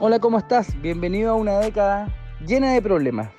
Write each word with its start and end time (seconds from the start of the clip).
Hola, 0.00 0.18
¿cómo 0.18 0.38
estás? 0.38 0.80
Bienvenido 0.82 1.30
a 1.30 1.34
una 1.34 1.60
década 1.60 2.08
llena 2.44 2.72
de 2.72 2.82
problemas 2.82 3.30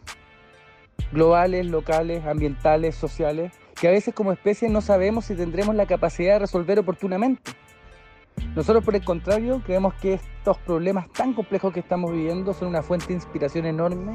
globales, 1.11 1.65
locales, 1.65 2.25
ambientales, 2.25 2.95
sociales, 2.95 3.51
que 3.75 3.89
a 3.89 3.91
veces 3.91 4.15
como 4.15 4.31
especie 4.31 4.69
no 4.69 4.79
sabemos 4.79 5.25
si 5.25 5.35
tendremos 5.35 5.75
la 5.75 5.85
capacidad 5.85 6.35
de 6.35 6.39
resolver 6.39 6.79
oportunamente. 6.79 7.51
Nosotros, 8.55 8.85
por 8.85 8.95
el 8.95 9.03
contrario, 9.03 9.61
creemos 9.65 9.95
que 9.95 10.13
estos 10.13 10.57
problemas 10.59 11.11
tan 11.11 11.33
complejos 11.33 11.73
que 11.73 11.81
estamos 11.81 12.13
viviendo 12.13 12.53
son 12.53 12.69
una 12.69 12.81
fuente 12.81 13.07
de 13.07 13.15
inspiración 13.15 13.65
enorme 13.65 14.13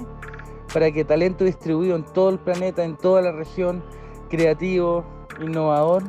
para 0.73 0.91
que 0.91 1.05
talento 1.05 1.45
distribuido 1.45 1.95
en 1.95 2.05
todo 2.05 2.31
el 2.31 2.39
planeta, 2.39 2.83
en 2.85 2.97
toda 2.97 3.21
la 3.21 3.33
región, 3.33 3.85
creativo, 4.31 5.05
innovador, 5.43 6.05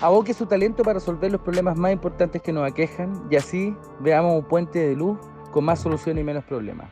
aboque 0.00 0.34
su 0.34 0.46
talento 0.46 0.82
para 0.82 0.94
resolver 0.94 1.30
los 1.30 1.42
problemas 1.42 1.78
más 1.78 1.92
importantes 1.92 2.42
que 2.42 2.52
nos 2.52 2.68
aquejan 2.68 3.28
y 3.30 3.36
así 3.36 3.76
veamos 4.00 4.34
un 4.34 4.48
puente 4.48 4.80
de 4.80 4.96
luz 4.96 5.16
con 5.56 5.64
más 5.64 5.80
soluciones 5.80 6.20
y 6.20 6.24
menos 6.26 6.44
problemas. 6.44 6.90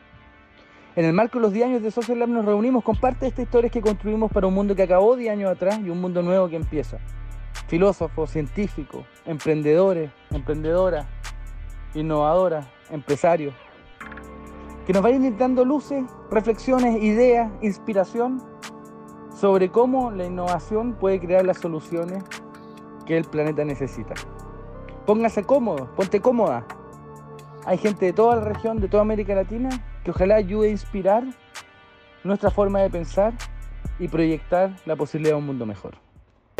En 0.95 1.05
el 1.05 1.13
marco 1.13 1.37
de 1.37 1.43
los 1.43 1.53
10 1.53 1.67
años 1.67 1.83
de 1.83 1.91
Social 1.91 2.17
Lab 2.17 2.29
nos 2.29 2.45
reunimos 2.45 2.83
con 2.83 2.95
parte 2.95 3.19
de 3.19 3.27
estas 3.27 3.43
historias 3.43 3.71
que 3.71 3.79
construimos 3.79 4.31
para 4.31 4.47
un 4.47 4.55
mundo 4.55 4.75
que 4.75 4.81
acabó 4.81 5.15
10 5.15 5.33
años 5.33 5.51
atrás 5.51 5.79
y 5.85 5.91
un 5.91 6.01
mundo 6.01 6.23
nuevo 6.23 6.49
que 6.49 6.55
empieza. 6.55 6.97
Filósofos, 7.67 8.31
científicos, 8.31 9.05
emprendedores, 9.23 10.09
emprendedoras, 10.31 11.05
innovadoras, 11.93 12.65
empresarios, 12.89 13.53
que 14.87 14.93
nos 14.93 15.03
vayan 15.03 15.37
dando 15.37 15.63
luces, 15.63 16.03
reflexiones, 16.31 17.03
ideas, 17.03 17.51
inspiración 17.61 18.41
sobre 19.39 19.69
cómo 19.69 20.09
la 20.09 20.25
innovación 20.25 20.93
puede 20.93 21.19
crear 21.19 21.45
las 21.45 21.59
soluciones 21.59 22.23
que 23.05 23.15
el 23.15 23.25
planeta 23.25 23.63
necesita. 23.63 24.15
Póngase 25.05 25.43
cómodo, 25.43 25.87
ponte 25.95 26.19
cómoda. 26.19 26.65
Hay 27.67 27.79
gente 27.79 28.05
de 28.05 28.13
toda 28.13 28.35
la 28.35 28.43
región, 28.43 28.79
de 28.79 28.87
toda 28.87 29.01
América 29.01 29.33
Latina, 29.33 29.69
que 30.03 30.11
ojalá 30.11 30.35
ayude 30.35 30.67
a 30.67 30.71
inspirar 30.71 31.23
nuestra 32.23 32.51
forma 32.51 32.83
de 32.83 32.91
pensar 32.91 33.33
y 33.97 34.07
proyectar 34.07 34.75
la 34.85 34.95
posibilidad 34.95 35.33
de 35.33 35.39
un 35.39 35.47
mundo 35.47 35.65
mejor. 35.65 35.95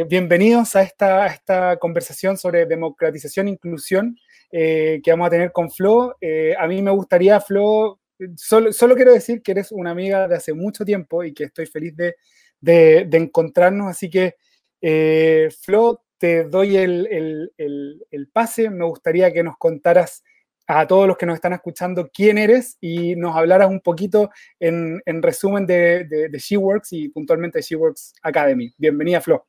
Bienvenidos 0.10 0.76
a 0.76 0.82
esta, 0.82 1.28
esta 1.28 1.78
conversación 1.78 2.38
sobre 2.38 2.66
democratización 2.66 3.48
e 3.48 3.52
inclusión 3.52 4.18
eh, 4.52 5.00
que 5.04 5.12
vamos 5.12 5.28
a 5.28 5.30
tener 5.30 5.52
con 5.52 5.70
Flo. 5.70 6.16
Eh, 6.20 6.56
a 6.58 6.66
mí 6.66 6.82
me 6.82 6.90
gustaría, 6.90 7.40
Flo, 7.40 8.00
solo, 8.36 8.74
solo, 8.74 8.96
quiero 8.96 9.14
decir 9.14 9.44
que 9.44 9.52
eres 9.52 9.72
una 9.72 9.92
amiga 9.92 10.28
de 10.28 10.38
hace 10.38 10.54
mucho 10.54 10.84
tiempo 10.84 11.24
y 11.24 11.36
que 11.36 11.44
estoy 11.44 11.68
feliz 11.68 11.96
de, 11.96 12.16
de, 12.60 13.18
encontrarnos. 13.18 13.92
Así 13.92 14.10
que, 14.10 14.38
eh, 14.82 15.50
Flo, 15.62 16.02
te 16.18 16.46
doy 16.46 16.78
el, 16.78 17.52
el, 17.58 18.06
el 18.10 18.28
pase. 18.30 18.72
Me 18.72 18.86
gustaría 18.86 19.32
que 19.32 19.44
nos 19.44 19.56
contaras 19.58 20.24
a 20.68 20.88
todos 20.88 21.08
los 21.08 21.18
que 21.18 21.26
nos 21.26 21.36
están 21.36 21.54
escuchando 21.54 22.10
quién 22.14 22.38
eres 22.38 22.78
y 22.82 23.16
nos 23.16 23.36
hablaras 23.36 23.70
un 23.70 23.82
poquito 23.82 24.30
en, 24.60 25.02
en 25.06 25.22
resumen 25.22 25.66
de, 25.66 26.06
de, 26.06 26.30
de 26.30 26.40
SheWorks 26.40 26.94
y 26.94 27.10
puntualmente 27.10 27.60
de 27.60 27.64
SheWorks 27.64 28.14
Academy. 28.24 28.72
Bienvenida, 28.78 29.22
Flo. 29.22 29.46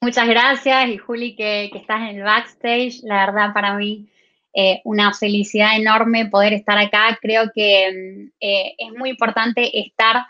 Muchas 0.00 0.28
gracias 0.28 0.88
y 0.90 0.96
Juli 0.96 1.34
que, 1.34 1.70
estás 1.74 2.02
en 2.02 2.18
el 2.18 2.22
backstage. 2.22 3.00
La 3.02 3.26
verdad 3.26 3.52
para 3.52 3.74
mí 3.74 4.08
eh, 4.54 4.80
una 4.84 5.12
felicidad 5.12 5.76
enorme 5.76 6.26
poder 6.26 6.52
estar 6.52 6.78
acá. 6.78 7.18
Creo 7.20 7.50
que 7.52 8.30
eh, 8.40 8.74
es 8.78 8.92
muy 8.96 9.10
importante 9.10 9.76
estar 9.80 10.24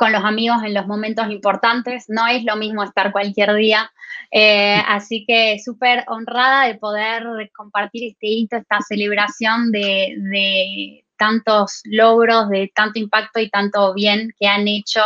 con 0.00 0.12
los 0.12 0.24
amigos 0.24 0.62
en 0.64 0.72
los 0.72 0.86
momentos 0.86 1.30
importantes. 1.30 2.06
No 2.08 2.26
es 2.26 2.42
lo 2.42 2.56
mismo 2.56 2.82
estar 2.82 3.12
cualquier 3.12 3.52
día. 3.52 3.92
Eh, 4.30 4.80
así 4.88 5.26
que 5.28 5.58
súper 5.62 6.04
honrada 6.08 6.66
de 6.68 6.76
poder 6.76 7.22
compartir 7.54 8.10
este 8.10 8.28
hito, 8.28 8.56
esta 8.56 8.80
celebración 8.80 9.70
de, 9.70 10.14
de, 10.16 11.04
tantos 11.18 11.82
logros, 11.84 12.48
de 12.48 12.72
tanto 12.74 12.98
impacto 12.98 13.40
y 13.40 13.50
tanto 13.50 13.92
bien 13.92 14.32
que 14.40 14.46
han 14.46 14.66
hecho 14.68 15.02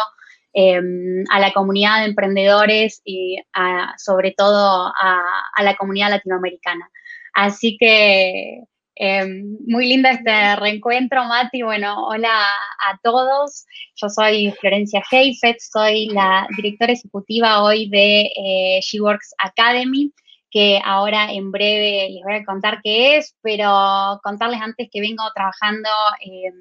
eh, 0.53 0.81
a 1.29 1.41
la 1.41 1.53
comunidad 1.53 1.99
de 1.99 2.11
emprendedores 2.11 3.03
y 3.05 3.43
a, 3.53 3.95
sobre 3.99 4.31
todo 4.31 4.93
a, 4.95 5.25
a 5.57 5.63
la 5.65 5.75
comunidad 5.75 6.11
latinoamericana. 6.11 6.89
Así 7.33 7.77
que 7.81 8.63
eh, 8.97 9.27
muy 9.67 9.89
lindo 9.89 10.09
este 10.09 10.57
reencuentro, 10.57 11.25
Mati. 11.25 11.63
Bueno, 11.63 12.07
hola 12.07 12.47
a 12.89 12.99
todos. 13.03 13.67
Yo 13.97 14.09
soy 14.09 14.53
Florencia 14.61 15.03
Heifetz, 15.11 15.71
soy 15.73 16.07
la 16.07 16.47
directora 16.57 16.93
ejecutiva 16.93 17.63
hoy 17.63 17.89
de 17.89 18.31
eh, 18.37 18.81
SheWorks 18.83 19.35
Academy, 19.39 20.13
que 20.51 20.81
ahora 20.85 21.33
en 21.33 21.51
breve 21.51 22.09
les 22.11 22.23
voy 22.23 22.35
a 22.35 22.45
contar 22.45 22.81
qué 22.83 23.17
es, 23.17 23.37
pero 23.43 24.21
contarles 24.23 24.61
antes 24.61 24.89
que 24.93 25.01
vengo 25.01 25.25
trabajando 25.35 25.89
eh, 26.25 26.53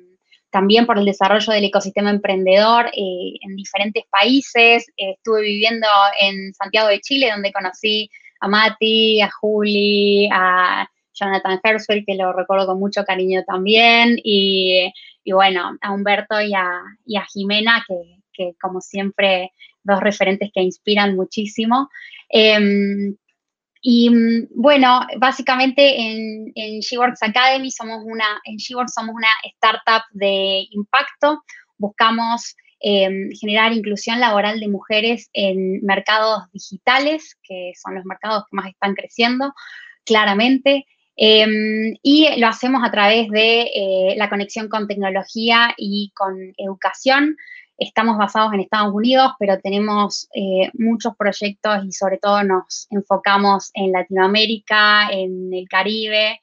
también 0.49 0.85
por 0.85 0.97
el 0.97 1.05
desarrollo 1.05 1.53
del 1.53 1.65
ecosistema 1.65 2.09
emprendedor 2.09 2.87
eh, 2.87 3.33
en 3.41 3.55
diferentes 3.55 4.05
países. 4.09 4.85
estuve 4.97 5.41
viviendo 5.41 5.87
en 6.19 6.53
Santiago 6.53 6.87
de 6.87 6.99
Chile, 7.01 7.29
donde 7.31 7.51
conocí 7.51 8.09
a 8.39 8.47
Mati, 8.47 9.21
a 9.21 9.29
Juli, 9.31 10.29
a 10.31 10.87
Jonathan 11.13 11.59
Hersfeld, 11.63 12.05
que 12.05 12.15
lo 12.15 12.33
recuerdo 12.33 12.67
con 12.67 12.79
mucho 12.79 13.03
cariño 13.03 13.43
también, 13.45 14.17
y, 14.23 14.91
y 15.23 15.31
bueno, 15.31 15.77
a 15.81 15.91
Humberto 15.91 16.41
y 16.41 16.53
a, 16.53 16.81
y 17.05 17.17
a 17.17 17.25
Jimena, 17.25 17.83
que, 17.87 18.19
que, 18.33 18.55
como 18.61 18.81
siempre, 18.81 19.51
dos 19.83 19.99
referentes 19.99 20.49
que 20.53 20.61
inspiran 20.61 21.15
muchísimo. 21.15 21.89
Eh, 22.29 23.13
y 23.85 24.09
bueno, 24.55 25.01
básicamente 25.17 25.99
en, 25.99 26.53
en 26.55 26.79
SheWorks 26.79 27.21
Academy 27.21 27.69
somos 27.69 28.01
una, 28.05 28.39
en 28.45 28.55
SheWorks 28.55 28.93
somos 28.93 29.13
una 29.13 29.27
startup 29.43 30.03
de 30.13 30.65
impacto, 30.71 31.43
buscamos 31.77 32.55
eh, 32.79 33.09
generar 33.39 33.73
inclusión 33.73 34.21
laboral 34.21 34.61
de 34.61 34.69
mujeres 34.69 35.29
en 35.33 35.81
mercados 35.83 36.43
digitales, 36.53 37.37
que 37.43 37.73
son 37.75 37.95
los 37.95 38.05
mercados 38.05 38.43
que 38.49 38.55
más 38.55 38.67
están 38.67 38.95
creciendo, 38.95 39.53
claramente. 40.05 40.85
Eh, 41.15 41.93
y 42.01 42.39
lo 42.39 42.47
hacemos 42.47 42.81
a 42.83 42.91
través 42.91 43.29
de 43.29 43.61
eh, 43.61 44.15
la 44.17 44.29
conexión 44.29 44.67
con 44.67 44.87
tecnología 44.87 45.73
y 45.77 46.11
con 46.15 46.53
educación. 46.57 47.37
Estamos 47.77 48.17
basados 48.17 48.53
en 48.53 48.61
Estados 48.61 48.93
Unidos, 48.93 49.33
pero 49.39 49.59
tenemos 49.59 50.27
eh, 50.35 50.69
muchos 50.73 51.15
proyectos 51.17 51.85
y 51.85 51.91
sobre 51.91 52.17
todo 52.17 52.43
nos 52.43 52.87
enfocamos 52.91 53.71
en 53.73 53.91
Latinoamérica, 53.91 55.09
en 55.11 55.53
el 55.53 55.67
Caribe. 55.67 56.39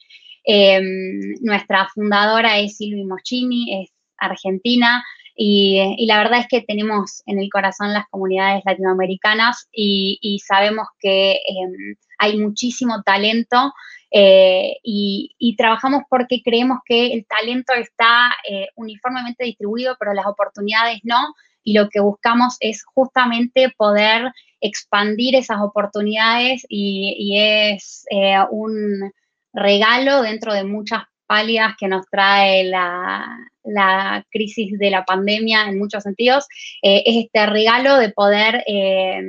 nuestra 1.41 1.89
fundadora 1.95 2.59
es 2.59 2.77
Silvi 2.77 3.05
Moschini, 3.05 3.83
es 3.83 3.91
argentina, 4.19 5.05
y, 5.43 5.95
y, 5.97 6.05
la 6.05 6.19
verdad 6.19 6.41
es 6.41 6.49
que 6.49 6.61
tenemos 6.61 7.23
en 7.25 7.39
el 7.39 7.49
corazón 7.49 7.95
las 7.95 8.06
comunidades 8.11 8.62
latinoamericanas 8.67 9.71
y, 9.73 10.39
sabemos 10.47 10.87
que 10.99 11.33
eh, 11.33 11.97
hay 12.19 12.37
muchísimo 12.37 13.03
talento 13.03 13.73
eh, 14.11 14.77
y, 14.83 15.55
trabajamos 15.56 16.03
porque 16.11 16.43
creemos 16.45 16.81
que 16.84 17.15
el 17.15 17.25
talento 17.27 17.73
está 17.73 18.33
eh, 18.47 18.69
uniformemente 18.77 19.45
distribuido, 19.45 19.97
pero 19.99 20.12
las 20.12 20.27
oportunidades 20.27 21.01
no. 21.05 21.34
Y 21.62 21.72
lo 21.72 21.89
que 21.89 22.01
buscamos 22.01 22.59
es 22.61 22.84
justamente 22.84 23.72
poder 23.78 24.33
expandir 24.61 25.37
esas 25.37 25.62
oportunidades 25.62 26.67
y, 26.69 27.39
es 27.39 28.05
eh, 28.11 28.37
un 28.51 29.11
regalo 29.55 30.21
dentro 30.21 30.53
de 30.53 30.65
muchas 30.65 31.05
pálidas 31.31 31.77
que 31.79 31.87
nos 31.87 32.07
trae 32.11 32.65
la, 32.65 33.25
la, 33.63 34.27
crisis 34.33 34.77
de 34.77 34.91
la 34.91 35.05
pandemia 35.05 35.69
en 35.69 35.79
muchos 35.79 36.03
sentidos, 36.03 36.49
eh, 36.83 37.05
es 37.07 37.25
este 37.25 37.47
regalo 37.47 37.99
de 37.99 38.09
poder 38.11 38.65
eh, 38.67 39.23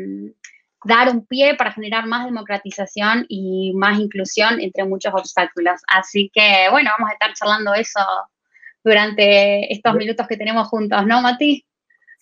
dar 0.84 1.10
un 1.10 1.28
pie 1.28 1.54
para 1.54 1.74
generar 1.74 2.08
más 2.08 2.26
democratización 2.26 3.28
y 3.30 3.74
más 3.76 4.00
inclusión 4.00 4.60
entre 4.60 4.84
muchos 4.86 5.14
obstáculos. 5.14 5.80
Así 5.88 6.32
que, 6.34 6.70
bueno, 6.72 6.90
vamos 6.98 7.12
a 7.12 7.14
estar 7.14 7.34
charlando 7.36 7.76
eso 7.76 8.00
durante 8.84 9.72
estos 9.72 9.94
minutos 9.94 10.26
que 10.28 10.38
tenemos 10.38 10.70
juntos, 10.70 11.06
¿no, 11.06 11.22
Mati? 11.22 11.64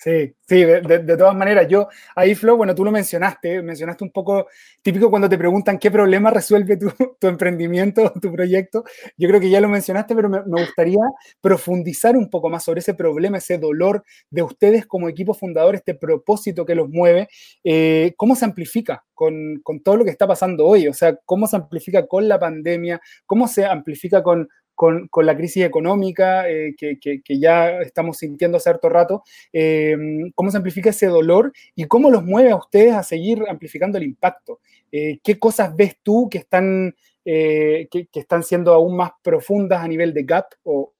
Sí, 0.01 0.33
sí, 0.47 0.63
de, 0.63 1.17
todas 1.17 1.35
maneras, 1.35 1.67
yo 1.67 1.89
ahí, 2.15 2.33
Flo, 2.33 2.55
bueno, 2.55 2.73
tú 2.73 2.85
lo 2.85 2.91
mencionaste, 2.91 3.61
mencionaste 3.61 4.05
un 4.05 4.11
poco 4.11 4.47
típico 4.81 5.09
cuando 5.09 5.27
te 5.27 5.37
preguntan 5.37 5.77
qué 5.77 5.91
problema 5.91 6.31
resuelve 6.31 6.77
tu, 6.77 6.89
emprendimiento, 7.27 8.13
tu 8.21 8.31
proyecto. 8.31 8.85
Yo 9.17 9.27
creo 9.27 9.41
que 9.41 9.49
ya 9.49 9.59
lo 9.59 9.67
mencionaste, 9.67 10.15
pero 10.15 10.29
me, 10.29 10.41
me, 10.45 10.61
gustaría 10.61 10.99
profundizar 11.41 12.15
un 12.15 12.29
poco 12.29 12.49
más 12.49 12.63
sobre 12.63 12.79
ese 12.79 12.93
problema, 12.93 13.39
ese 13.39 13.57
dolor 13.57 14.05
de 14.29 14.41
ustedes 14.41 14.85
como 14.85 15.09
equipo 15.09 15.33
fundador, 15.33 15.75
este 15.75 15.95
propósito 15.95 16.65
que 16.65 16.75
los 16.75 16.87
mueve. 16.87 17.27
Eh, 17.65 18.13
¿Cómo 18.15 18.37
se 18.37 18.45
amplifica 18.45 19.03
con, 19.13 19.59
con 19.63 19.81
todo 19.81 19.97
lo 19.97 20.05
que 20.05 20.11
está 20.11 20.25
pasando 20.25 20.65
hoy? 20.65 20.87
O 20.87 20.93
sea, 20.93 21.17
¿cómo 21.25 21.45
se 21.45 21.57
amplifica 21.57 22.07
con 22.07 22.25
la 22.29 22.39
pandemia? 22.39 23.01
¿Cómo 23.25 23.49
se 23.49 23.65
amplifica 23.65 24.23
con, 24.23 24.47
con, 24.79 25.09
la 25.25 25.35
crisis 25.35 25.65
económica 25.65 26.49
eh, 26.49 26.73
que, 26.77 26.97
que, 26.99 27.21
que, 27.21 27.37
ya 27.37 27.81
estamos 27.81 28.17
sintiendo 28.19 28.55
hace 28.55 28.69
harto 28.69 28.87
rato, 28.87 29.23
eh, 29.51 29.97
cómo 30.35 30.49
se 30.51 30.55
amplifica 30.55 30.91
ese 30.91 31.07
dolor 31.07 31.51
y 31.75 31.83
cómo 31.83 32.09
los 32.09 32.23
mueve 32.23 32.51
a 32.51 32.55
ustedes 32.55 32.93
a 32.93 33.03
seguir 33.03 33.43
amplificando 33.49 33.97
el 33.97 34.05
impacto. 34.05 34.61
Eh, 34.89 35.19
¿Qué 35.21 35.37
cosas 35.37 35.75
ves 35.75 35.97
tú 36.01 36.29
que 36.31 36.37
están 36.37 36.95
que, 37.25 38.07
están 38.13 38.41
siendo 38.41 38.73
aún 38.73 38.95
más 38.95 39.11
profundas 39.21 39.83
a 39.83 39.87
nivel 39.87 40.13
de 40.13 40.23
gap 40.23 40.45
o, 40.63 40.93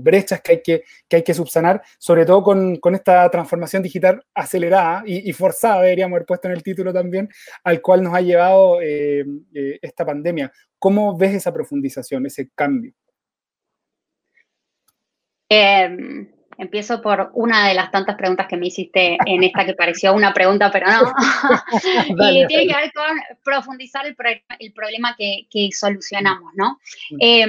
brechas 0.00 0.40
que 0.40 0.52
hay 0.52 0.62
que, 0.62 0.84
que 1.08 1.16
hay 1.16 1.22
que 1.22 1.34
subsanar, 1.34 1.82
sobre 1.98 2.24
todo 2.24 2.42
con, 2.42 2.76
con 2.76 2.94
esta 2.94 3.30
transformación 3.30 3.82
digital 3.82 4.24
acelerada 4.34 5.02
y, 5.06 5.32
forzada, 5.32 5.82
deberíamos 5.82 6.16
haber 6.16 6.26
puesto 6.26 6.48
en 6.48 6.54
el 6.54 6.62
título 6.62 6.92
también, 6.92 7.28
al 7.64 7.80
cual 7.80 8.02
nos 8.02 8.14
ha 8.14 8.20
llevado 8.20 8.78
esta 8.80 10.04
pandemia. 10.04 10.52
¿Cómo 10.78 11.16
ves 11.16 11.34
esa 11.34 11.52
profundización, 11.52 12.26
ese 12.26 12.50
cambio? 12.54 12.92
Em, 15.48 16.28
empiezo 16.56 17.02
por 17.02 17.30
una 17.34 17.68
de 17.68 17.74
las 17.74 17.90
tantas 17.90 18.16
preguntas 18.16 18.46
que 18.48 18.56
me 18.56 18.68
hiciste 18.68 19.18
en 19.26 19.44
esta 19.44 19.66
que 19.66 19.74
pareció 19.74 20.14
una 20.14 20.32
pregunta, 20.32 20.70
pero 20.72 20.86
no. 20.86 21.12
y 22.32 22.46
tiene 22.46 22.66
que 22.66 22.74
ver 22.74 22.92
con 22.94 23.18
profundizar 23.44 24.06
el, 24.06 24.16
problema 24.72 25.14
que, 25.16 25.68
solucionamos, 25.72 26.52
¿no? 26.54 26.78
Eh, 27.20 27.46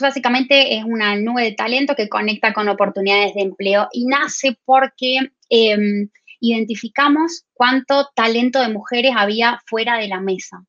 básicamente 0.00 0.76
es 0.76 0.84
una 0.84 1.16
nube 1.16 1.42
de 1.42 1.52
talento 1.52 1.94
que 1.94 2.08
conecta 2.08 2.52
con 2.52 2.68
oportunidades 2.68 3.34
de 3.34 3.42
empleo 3.42 3.88
y 3.92 4.06
nace 4.06 4.58
porque 4.64 5.18
em, 5.48 6.08
identificamos 6.40 7.44
cuánto 7.52 8.08
talento 8.14 8.60
de 8.60 8.72
mujeres 8.72 9.12
había 9.16 9.60
fuera 9.66 9.98
de 9.98 10.08
la 10.08 10.20
mesa. 10.20 10.64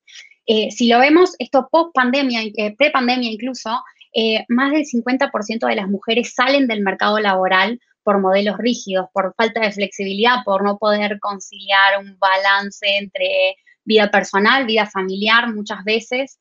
Eh, 0.46 0.70
si 0.72 0.88
lo 0.88 1.00
vemos, 1.00 1.36
esto 1.40 1.68
post 1.72 1.94
pandemia, 1.94 2.42
eh, 2.44 2.76
pre 2.78 2.92
pandemia 2.92 3.32
incluso, 3.32 3.82
eh, 4.14 4.44
más 4.50 4.72
del 4.72 4.86
50% 4.86 5.68
de 5.68 5.76
las 5.76 5.88
mujeres 5.88 6.34
salen 6.34 6.68
del 6.68 6.82
mercado 6.82 7.20
laboral 7.20 7.80
por 8.04 8.20
modelos 8.20 8.58
rígidos, 8.58 9.08
por 9.14 9.34
falta 9.36 9.62
de 9.62 9.72
flexibilidad, 9.72 10.44
por 10.44 10.64
no 10.64 10.78
poder 10.78 11.20
conciliar 11.20 12.00
un 12.00 12.18
balance 12.20 12.86
entre 12.98 13.56
vida 13.86 14.12
personal, 14.12 14.66
vida 14.66 14.86
familiar 14.86 15.54
muchas 15.54 15.84
veces. 15.86 16.40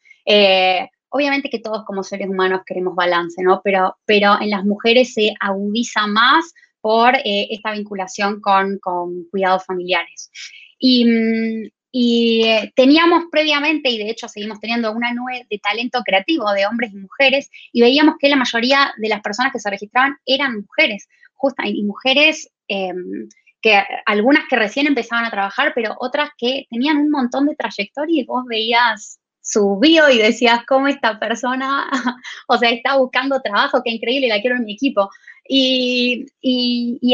Obviamente 1.10 1.50
que 1.50 1.58
todos 1.58 1.84
como 1.84 2.02
seres 2.02 2.28
humanos 2.28 2.62
queremos 2.66 2.94
balance, 2.94 3.42
¿no? 3.42 3.60
Pero, 3.62 3.96
pero 4.04 4.40
en 4.40 4.50
las 4.50 4.64
mujeres 4.64 5.12
se 5.12 5.34
agudiza 5.40 6.06
más 6.06 6.52
por 6.80 7.14
eh, 7.16 7.48
esta 7.50 7.72
vinculación 7.72 8.40
con, 8.40 8.78
con 8.78 9.24
cuidados 9.30 9.64
familiares. 9.66 10.30
Y, 10.78 11.04
mm, 11.04 11.70
y 11.92 12.44
eh, 12.44 12.72
teníamos 12.76 13.24
previamente, 13.30 13.90
y 13.90 13.98
de 13.98 14.10
hecho 14.10 14.28
seguimos 14.28 14.60
teniendo 14.60 14.92
una 14.92 15.12
nube 15.12 15.46
de 15.50 15.58
talento 15.58 16.02
creativo 16.04 16.50
de 16.52 16.66
hombres 16.66 16.92
y 16.92 16.98
mujeres, 16.98 17.50
y 17.72 17.80
veíamos 17.80 18.14
que 18.18 18.28
la 18.28 18.36
mayoría 18.36 18.92
de 18.96 19.08
las 19.08 19.20
personas 19.20 19.52
que 19.52 19.58
se 19.58 19.70
registraban 19.70 20.16
eran 20.24 20.60
mujeres, 20.60 21.08
justa, 21.34 21.66
y 21.66 21.82
mujeres 21.82 22.50
em, 22.68 23.28
que 23.60 23.82
algunas 24.06 24.44
que 24.48 24.56
recién 24.56 24.86
empezaban 24.86 25.24
a 25.24 25.30
trabajar, 25.30 25.72
pero 25.74 25.96
otras 25.98 26.30
que 26.38 26.66
tenían 26.70 26.98
un 26.98 27.10
montón 27.10 27.46
de 27.46 27.56
trayectoria 27.56 28.22
y 28.22 28.24
vos 28.24 28.44
veías 28.46 29.20
su 29.42 29.78
bio 29.78 30.10
y 30.10 30.18
decías, 30.18 30.60
¿cómo 30.66 30.88
esta 30.88 31.18
persona, 31.18 31.88
o 32.48 32.58
sea, 32.58 32.70
está 32.70 32.96
buscando 32.96 33.40
trabajo, 33.40 33.82
qué 33.84 33.90
increíble, 33.90 34.28
la 34.28 34.40
quiero 34.40 34.56
en 34.56 34.64
mi 34.64 34.74
equipo. 34.74 35.10
Y, 35.52 36.26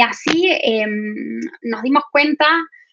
así 0.02 0.49
em, 0.62 1.40
nos 1.62 1.82
dimos 1.82 2.02
cuenta 2.12 2.46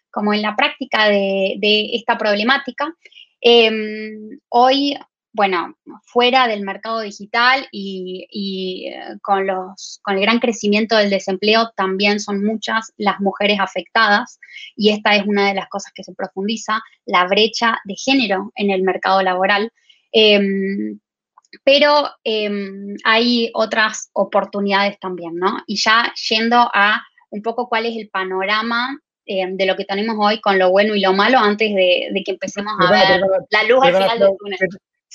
como 0.09 0.33
en 0.33 0.41
la 0.41 0.55
práctica 0.55 1.09
de, 1.09 1.89
esta 1.93 2.17
problemática. 2.17 2.95
Em, 3.41 4.39
hoy, 4.49 4.97
bueno, 5.33 5.75
fuera 6.05 6.47
del 6.47 6.61
mercado 6.61 7.01
digital 7.01 7.67
y, 7.71 8.87
eh, 8.87 9.17
con, 9.21 9.47
los, 9.47 9.99
con 10.03 10.15
el 10.15 10.21
gran 10.21 10.39
crecimiento 10.39 10.95
del 10.95 11.09
desempleo, 11.09 11.71
también 11.75 12.19
son 12.19 12.43
muchas 12.45 12.93
las 12.97 13.19
mujeres 13.19 13.59
afectadas 13.59 14.39
y 14.75 14.91
esta 14.91 15.15
es 15.15 15.25
una 15.25 15.47
de 15.47 15.55
las 15.55 15.67
cosas 15.69 15.91
que 15.93 16.03
se 16.03 16.13
profundiza, 16.13 16.81
la 17.05 17.25
brecha 17.25 17.79
de 17.83 17.95
género 17.95 18.51
en 18.55 18.69
el 18.69 18.83
mercado 18.83 19.23
laboral. 19.23 19.71
Em, 20.11 20.99
pero 21.63 22.09
em, 22.23 22.95
hay 23.03 23.49
otras 23.53 24.09
oportunidades 24.13 24.99
también, 24.99 25.35
¿no? 25.35 25.57
Y 25.65 25.77
ya 25.77 26.13
yendo 26.29 26.57
a 26.57 27.01
un 27.31 27.41
poco 27.41 27.67
cuál 27.67 27.87
es 27.87 27.97
el 27.97 28.09
panorama 28.09 28.99
eh, 29.25 29.45
de 29.49 29.65
lo 29.65 29.75
que 29.75 29.85
tenemos 29.85 30.15
hoy 30.19 30.39
con 30.41 30.59
lo 30.59 30.69
bueno 30.69 30.93
y 30.95 30.99
lo 30.99 31.13
malo 31.13 31.39
antes 31.39 31.73
de, 31.73 32.11
que 32.23 32.31
empecemos 32.31 32.73
a 32.79 32.91
ver 32.91 33.21
la 33.49 33.63
luz 33.63 33.83
al 33.83 33.93
final 33.95 34.19
del 34.19 34.37
túnel. 34.37 34.59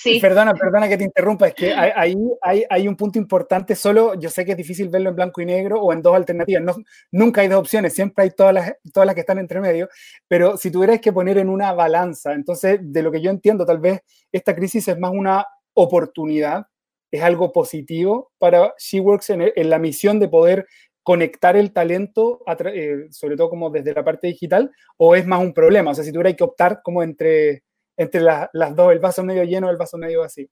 Sí. 0.01 0.21
Perdona, 0.21 0.55
perdona 0.55 0.89
que 0.89 0.97
te 0.97 1.03
interrumpa, 1.03 1.49
es 1.49 1.55
que 1.55 1.75
ahí 1.75 2.15
hay, 2.41 2.65
hay, 2.71 2.87
un 2.87 2.95
punto 2.95 3.19
importante, 3.19 3.75
solo 3.75 4.15
yo 4.15 4.31
sé 4.31 4.45
que 4.45 4.53
es 4.53 4.57
difícil 4.57 4.91
verlo 4.91 5.11
en 5.11 5.17
blanco 5.17 5.41
y 5.41 5.45
negro 5.45 5.81
o 5.81 5.93
en 5.93 6.03
dos 6.03 6.15
alternativas, 6.15 6.63
no, 6.63 6.77
nunca 7.11 7.41
hay 7.41 7.49
dos 7.49 7.59
opciones, 7.59 7.95
siempre 7.95 8.23
hay 8.23 8.31
todas 8.31 8.55
las, 8.55 8.75
todas 8.93 9.09
las 9.09 9.17
que 9.17 9.23
están 9.23 9.41
entre 9.41 9.61
medio, 9.61 9.89
pero 10.29 10.57
si 10.57 10.71
tuvieras 10.71 11.01
que 11.01 11.13
poner 11.13 11.39
en 11.39 11.49
una 11.49 11.73
balanza, 11.73 12.33
entonces 12.33 12.79
de 12.81 13.03
lo 13.03 13.11
que 13.11 13.21
yo 13.21 13.33
entiendo, 13.33 13.67
tal 13.67 13.81
vez 13.81 14.01
esta 14.31 14.55
crisis 14.55 14.87
es 14.87 14.97
más 15.01 15.11
una 15.11 15.45
oportunidad, 15.75 16.67
es 17.11 17.21
algo 17.21 17.51
positivo 17.51 18.31
para 18.39 18.75
SheWorks 18.79 19.31
en, 19.31 19.53
en 19.57 19.69
la 19.69 19.81
misión 19.81 20.21
de 20.21 20.29
poder 20.29 20.69
conectar 21.03 21.57
el 21.57 21.73
talento, 21.73 22.43
eh, 22.73 23.09
sobre 23.11 23.37
todo 23.37 23.51
como 23.51 23.71
desde 23.71 23.95
la 23.95 24.05
parte 24.05 24.29
digital, 24.29 24.71
o 24.97 25.17
es 25.17 25.27
más 25.27 25.41
un 25.41 25.55
problema? 25.55 25.91
O 25.91 25.95
sea, 25.95 26.05
si 26.05 26.13
tuviera 26.13 26.33
que 26.35 26.45
optar 26.45 26.83
como 26.85 27.03
entre, 27.03 27.65
entre 27.99 28.21
las 28.21 28.77
dos, 28.77 28.93
el 28.93 29.01
vaso 29.01 29.23
medio 29.25 29.43
lleno 29.45 29.69
el 29.69 29.77
vaso 29.77 29.99
medio 29.99 30.21
vacío. 30.21 30.49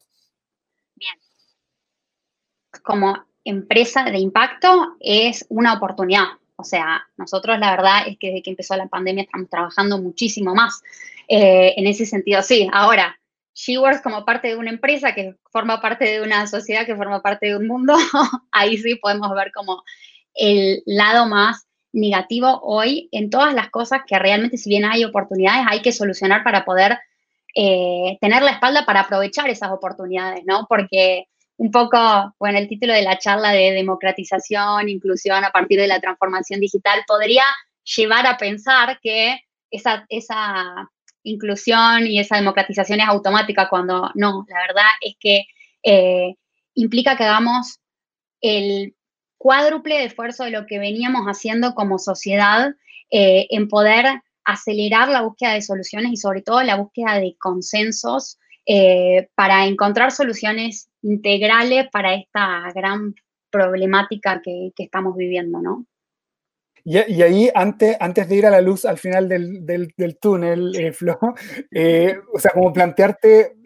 Bien. 0.96 1.14
Como 2.82 3.25
empresa 3.44 4.04
de 4.04 4.19
impacto 4.19 4.96
es 5.00 5.46
una 5.48 5.75
oportunidad. 5.75 6.26
O 6.56 6.64
sea, 6.64 7.06
nosotros 7.16 7.58
la 7.58 7.70
verdad 7.70 8.08
es 8.08 8.19
que 8.19 8.28
desde 8.28 8.43
que 8.43 8.50
empezó 8.50 8.76
la 8.76 8.88
pandemia 8.88 9.22
estamos 9.22 9.48
trabajando 9.48 9.98
muchísimo 9.98 10.54
más. 10.54 10.82
Eh, 11.28 11.75
en 11.76 11.87
ese 11.87 12.04
sentido, 12.04 12.43
sí. 12.43 12.69
Ahora, 12.72 13.16
SheWorks 13.54 14.02
como 14.02 14.25
parte 14.25 14.49
de 14.49 14.56
una 14.56 14.70
empresa 14.70 15.14
que 15.14 15.37
forma 15.50 15.81
parte 15.81 16.04
de 16.04 16.22
una 16.22 16.46
sociedad 16.46 16.84
que 16.84 16.96
forma 16.96 17.22
parte 17.22 17.46
de 17.46 17.56
un 17.56 17.66
mundo, 17.66 17.94
ahí 18.52 18.76
sí 18.78 18.96
podemos 18.96 19.32
ver 19.34 19.52
como 19.52 19.82
el 20.34 20.82
lado 20.84 21.26
más 21.26 21.66
negativo 21.92 22.60
hoy 22.62 23.08
en 23.12 23.31
todas 23.31 23.54
las 23.54 23.70
cosas 23.70 24.02
que 24.06 24.19
realmente, 24.19 24.58
si 24.58 24.69
bien 24.69 24.84
hay 24.84 25.04
oportunidades, 25.04 25.66
hay 25.69 25.81
que 25.81 25.92
solucionar 25.92 26.42
para 26.42 26.64
poder 26.64 26.99
eh, 27.58 28.18
tener 28.20 28.42
la 28.42 28.50
espalda 28.50 28.84
para 28.84 29.00
aprovechar 29.00 29.48
esas 29.48 29.70
oportunidades, 29.70 30.44
¿no? 30.44 30.66
Porque 30.68 31.24
un 31.56 31.70
poco, 31.70 31.98
bueno, 32.38 32.58
el 32.58 32.68
título 32.68 32.92
de 32.92 33.00
la 33.00 33.18
charla 33.18 33.52
de 33.52 33.72
democratización, 33.72 34.90
inclusión 34.90 35.42
a 35.42 35.50
partir 35.50 35.80
de 35.80 35.86
la 35.86 35.98
transformación 35.98 36.60
digital 36.60 37.02
podría 37.06 37.44
llevar 37.96 38.26
a 38.26 38.36
pensar 38.36 38.98
que 39.00 39.40
esa, 39.70 40.04
esa 40.10 40.90
inclusión 41.22 42.06
y 42.06 42.20
esa 42.20 42.36
democratización 42.36 43.00
es 43.00 43.08
automática 43.08 43.70
cuando 43.70 44.10
no, 44.14 44.44
la 44.50 44.60
verdad 44.60 44.90
es 45.00 45.14
que 45.18 45.46
eh, 45.82 46.34
implica 46.74 47.16
que 47.16 47.25
hagamos 47.25 47.80
el 48.42 48.94
cuádruple 49.38 49.94
de 49.94 50.04
esfuerzo 50.04 50.44
de 50.44 50.50
lo 50.50 50.66
que 50.66 50.78
veníamos 50.78 51.25
haciendo 51.25 51.75
como 51.75 51.98
sociedad 51.98 52.75
eh, 53.10 53.46
en 53.48 53.68
poder 53.68 54.20
acelerar 54.46 55.08
la 55.08 55.22
búsqueda 55.22 55.54
de 55.54 55.62
soluciones 55.62 56.12
y 56.12 56.16
sobre 56.16 56.42
todo 56.42 56.62
la 56.62 56.76
búsqueda 56.76 57.14
de 57.18 57.36
consensos 57.38 58.38
eh, 58.64 59.28
para 59.34 59.66
encontrar 59.66 60.12
soluciones 60.12 60.88
integrales 61.02 61.86
para 61.92 62.14
esta 62.14 62.72
gran 62.74 63.14
problemática 63.50 64.40
que, 64.42 64.72
estamos 64.76 65.16
viviendo, 65.16 65.60
¿no? 65.60 65.86
Y, 66.84 66.96
ahí, 66.96 67.50
antes, 67.52 67.96
antes 67.98 68.28
de 68.28 68.36
ir 68.36 68.46
a 68.46 68.50
la 68.50 68.60
luz 68.60 68.84
al 68.84 68.96
final 68.96 69.28
del, 69.28 70.18
túnel, 70.20 70.74
eh, 70.76 70.92
Flo, 70.92 71.18
o 71.20 72.38
sea, 72.38 72.52
como 72.52 72.72
plantearte 72.72 73.56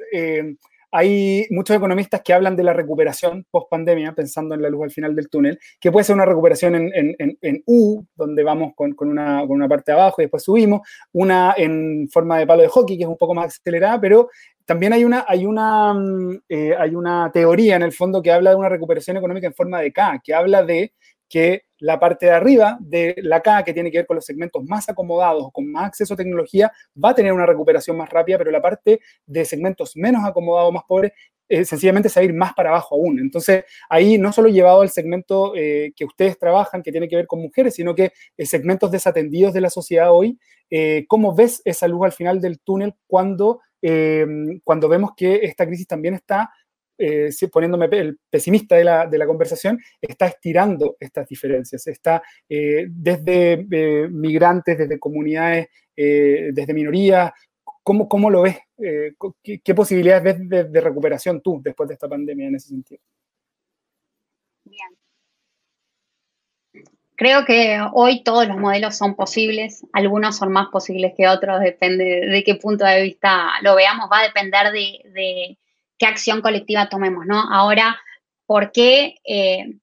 hay 0.90 1.46
muchos 1.50 1.76
economistas 1.76 2.20
que 2.22 2.32
hablan 2.32 2.56
de 2.56 2.64
la 2.64 2.72
recuperación 2.72 3.46
post 3.50 3.68
pandemia, 3.70 4.12
pensando 4.14 4.54
en 4.54 4.62
la 4.62 4.68
luz 4.68 4.84
al 4.84 4.90
final 4.90 5.14
del 5.14 5.28
túnel, 5.28 5.58
que 5.80 5.92
puede 5.92 6.04
ser 6.04 6.14
una 6.14 6.24
recuperación 6.24 6.74
en, 6.74 7.62
U, 7.66 8.04
donde 8.14 8.42
vamos 8.42 8.72
con, 8.74 8.94
una, 9.00 9.68
parte 9.68 9.92
abajo 9.92 10.20
y 10.20 10.24
después 10.24 10.42
subimos, 10.42 10.80
una 11.12 11.54
en 11.56 12.08
forma 12.10 12.38
de 12.38 12.46
palo 12.46 12.62
de 12.62 12.68
hockey, 12.68 12.96
que 12.96 13.04
es 13.04 13.08
un 13.08 13.16
poco 13.16 13.34
más 13.34 13.58
acelerada, 13.58 14.00
pero 14.00 14.28
también 14.64 14.92
hay 14.92 15.04
una, 15.04 15.94
mm, 15.94 16.42
eh, 16.48 16.74
hay 16.78 16.94
una 16.94 17.30
teoría 17.32 17.76
en 17.76 17.82
el 17.82 17.92
fondo 17.92 18.22
que 18.22 18.32
habla 18.32 18.50
de 18.50 18.56
una 18.56 18.68
recuperación 18.68 19.16
económica 19.16 19.46
en 19.46 19.54
forma 19.54 19.80
de 19.80 19.92
K, 19.92 20.20
que 20.22 20.34
habla 20.34 20.62
de 20.62 20.92
que 21.30 21.62
la 21.78 21.98
parte 21.98 22.26
de 22.26 22.32
arriba 22.32 22.76
de 22.80 23.14
la 23.18 23.40
K, 23.40 23.62
que 23.62 23.72
tiene 23.72 23.90
que 23.90 23.98
ver 23.98 24.06
con 24.06 24.16
los 24.16 24.24
segmentos 24.26 24.62
más 24.64 24.88
acomodados 24.88 25.44
o 25.44 25.50
con 25.50 25.70
más 25.70 25.86
acceso 25.86 26.12
a 26.12 26.16
tecnología, 26.16 26.70
va 27.02 27.10
a 27.10 27.14
tener 27.14 27.32
una 27.32 27.46
recuperación 27.46 27.96
más 27.96 28.10
rápida, 28.10 28.36
pero 28.36 28.50
la 28.50 28.60
parte 28.60 29.00
de 29.24 29.44
segmentos 29.44 29.96
menos 29.96 30.24
acomodados, 30.24 30.74
más 30.74 30.82
pobres, 30.86 31.12
eh, 31.48 31.64
sencillamente 31.64 32.08
se 32.08 32.20
va 32.20 32.22
a 32.22 32.24
ir 32.24 32.34
más 32.34 32.52
para 32.52 32.70
abajo 32.70 32.96
aún. 32.96 33.20
Entonces, 33.20 33.64
ahí 33.88 34.18
no 34.18 34.32
solo 34.32 34.48
llevado 34.48 34.82
al 34.82 34.90
segmento 34.90 35.52
eh, 35.56 35.92
que 35.96 36.04
ustedes 36.04 36.38
trabajan, 36.38 36.82
que 36.82 36.92
tiene 36.92 37.08
que 37.08 37.16
ver 37.16 37.26
con 37.26 37.40
mujeres, 37.40 37.74
sino 37.74 37.94
que 37.94 38.12
eh, 38.36 38.46
segmentos 38.46 38.90
desatendidos 38.90 39.52
de 39.54 39.60
la 39.60 39.70
sociedad 39.70 40.12
hoy, 40.12 40.38
¿cómo 41.08 41.34
ves 41.34 41.62
esa 41.64 41.88
luz 41.88 42.04
al 42.04 42.12
final 42.12 42.40
del 42.40 42.60
túnel 42.60 42.94
cuando, 43.08 43.60
cuando 44.62 44.88
vemos 44.88 45.10
que 45.16 45.40
esta 45.42 45.66
crisis 45.66 45.88
también 45.88 46.14
está 46.14 46.52
eh, 47.00 47.30
poniéndome 47.50 47.86
el 47.92 48.18
pesimista 48.28 48.76
de 48.76 48.84
la, 48.84 49.06
de 49.06 49.18
la, 49.18 49.26
conversación, 49.26 49.80
está 50.00 50.26
estirando 50.26 50.96
estas 51.00 51.26
diferencias, 51.26 51.86
está 51.86 52.22
eh, 52.48 52.86
desde 52.90 53.66
eh, 53.70 54.08
migrantes, 54.10 54.76
desde 54.76 54.98
comunidades, 54.98 55.68
desde 55.96 56.72
minorías, 56.72 57.30
¿cómo, 57.82 58.08
¿cómo, 58.08 58.30
lo 58.30 58.42
ves 58.42 58.56
¿qué, 59.42 59.74
posibilidades 59.74 60.22
ves 60.22 60.72
de, 60.72 60.80
recuperación 60.80 61.42
tú 61.42 61.60
después 61.62 61.88
de 61.88 61.94
esta 61.94 62.08
pandemia 62.08 62.48
en 62.48 62.54
ese 62.54 62.68
sentido? 62.68 63.02
Bien. 64.64 64.88
Creo 67.16 67.44
que 67.44 67.78
hoy 67.92 68.22
todos 68.24 68.48
los 68.48 68.56
modelos 68.56 68.96
son 68.96 69.14
posibles, 69.14 69.84
algunos 69.92 70.38
son 70.38 70.52
más 70.52 70.68
posibles 70.68 71.12
que 71.14 71.28
otros, 71.28 71.60
depende 71.60 72.26
de 72.26 72.44
qué 72.44 72.54
punto 72.54 72.86
de 72.86 73.02
vista 73.02 73.60
lo 73.60 73.74
veamos, 73.74 74.08
va 74.10 74.20
a 74.20 74.26
depender 74.28 74.72
de, 74.72 75.58
qué 76.00 76.06
acción 76.06 76.40
colectiva 76.40 76.88
tomemos, 76.88 77.26
¿no? 77.26 77.40
Ahora, 77.52 78.00
¿por 78.46 78.72
qué? 78.72 79.16
Eh, 79.22 79.76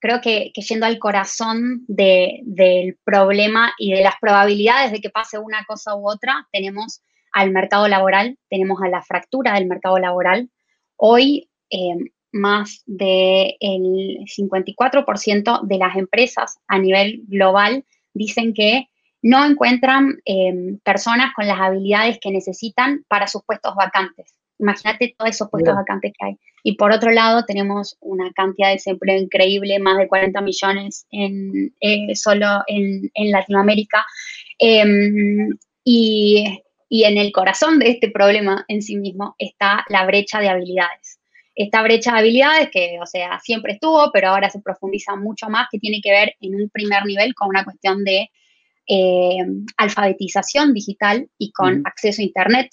creo 0.00 0.20
que, 0.22 0.50
yendo 0.54 0.86
al 0.86 0.98
corazón 0.98 1.84
del 1.86 2.98
problema 3.04 3.74
y 3.78 3.92
de 3.92 4.02
las 4.02 4.14
probabilidades 4.18 4.92
de 4.92 5.00
que 5.00 5.10
pase 5.10 5.38
una 5.38 5.64
cosa 5.66 5.94
u 5.94 6.08
otra, 6.08 6.48
tenemos 6.50 7.02
al 7.32 7.50
mercado 7.50 7.86
laboral, 7.86 8.38
tenemos 8.48 8.80
a 8.82 8.88
la 8.88 9.02
fractura 9.02 9.54
del 9.54 9.66
mercado 9.66 9.98
laboral. 9.98 10.48
Hoy, 10.96 11.50
eh, 11.70 11.96
más 12.32 12.82
del 12.86 13.56
54% 13.60 15.60
de 15.62 15.78
las 15.78 15.96
empresas 15.96 16.58
a 16.66 16.78
nivel 16.78 17.22
global 17.26 17.84
dicen 18.14 18.54
que 18.54 18.88
no 19.20 19.44
encuentran 19.44 20.20
eh, 20.24 20.78
personas 20.82 21.34
con 21.34 21.46
las 21.46 21.60
habilidades 21.60 22.18
que 22.20 22.30
necesitan 22.30 23.04
para 23.08 23.26
sus 23.26 23.42
puestos 23.44 23.74
vacantes. 23.74 24.38
Imagínate 24.58 25.14
todos 25.16 25.30
esos 25.30 25.50
puestos 25.50 25.74
vacantes 25.74 26.12
que 26.18 26.26
hay. 26.26 26.36
Y 26.62 26.76
por 26.76 26.92
otro 26.92 27.10
lado, 27.10 27.44
tenemos 27.44 27.96
una 28.00 28.32
cantidad 28.32 28.68
de 28.68 28.74
desempleo 28.74 29.16
increíble, 29.16 29.78
más 29.78 29.98
de 29.98 30.08
40 30.08 30.40
millones 30.40 31.06
en, 31.10 31.72
eh, 31.80 32.14
solo 32.16 32.46
en, 32.66 33.10
Latinoamérica. 33.30 34.04
Em, 34.58 35.48
y, 35.84 36.62
y 36.88 37.04
en 37.04 37.18
el 37.18 37.32
corazón 37.32 37.78
de 37.78 37.90
este 37.90 38.10
problema 38.10 38.64
en 38.68 38.82
sí 38.82 38.96
mismo 38.96 39.34
está 39.38 39.84
la 39.88 40.04
brecha 40.04 40.40
de 40.40 40.48
habilidades 40.48 41.18
esta 41.58 41.82
brecha 41.82 42.12
de 42.12 42.18
habilidades 42.20 42.70
que, 42.70 42.98
o 43.02 43.06
sea, 43.06 43.40
siempre 43.40 43.72
estuvo, 43.72 44.12
pero 44.12 44.28
ahora 44.28 44.48
se 44.48 44.60
profundiza 44.60 45.16
mucho 45.16 45.48
más, 45.48 45.66
que 45.70 45.80
tiene 45.80 46.00
que 46.00 46.12
ver 46.12 46.36
en 46.40 46.54
un 46.54 46.70
primer 46.70 47.04
nivel 47.04 47.34
con 47.34 47.48
una 47.48 47.64
cuestión 47.64 48.04
de 48.04 48.30
eh, 48.86 49.38
alfabetización 49.76 50.72
digital 50.72 51.28
y 51.36 51.50
con 51.50 51.82
acceso 51.84 52.22
a 52.22 52.24
Internet, 52.24 52.70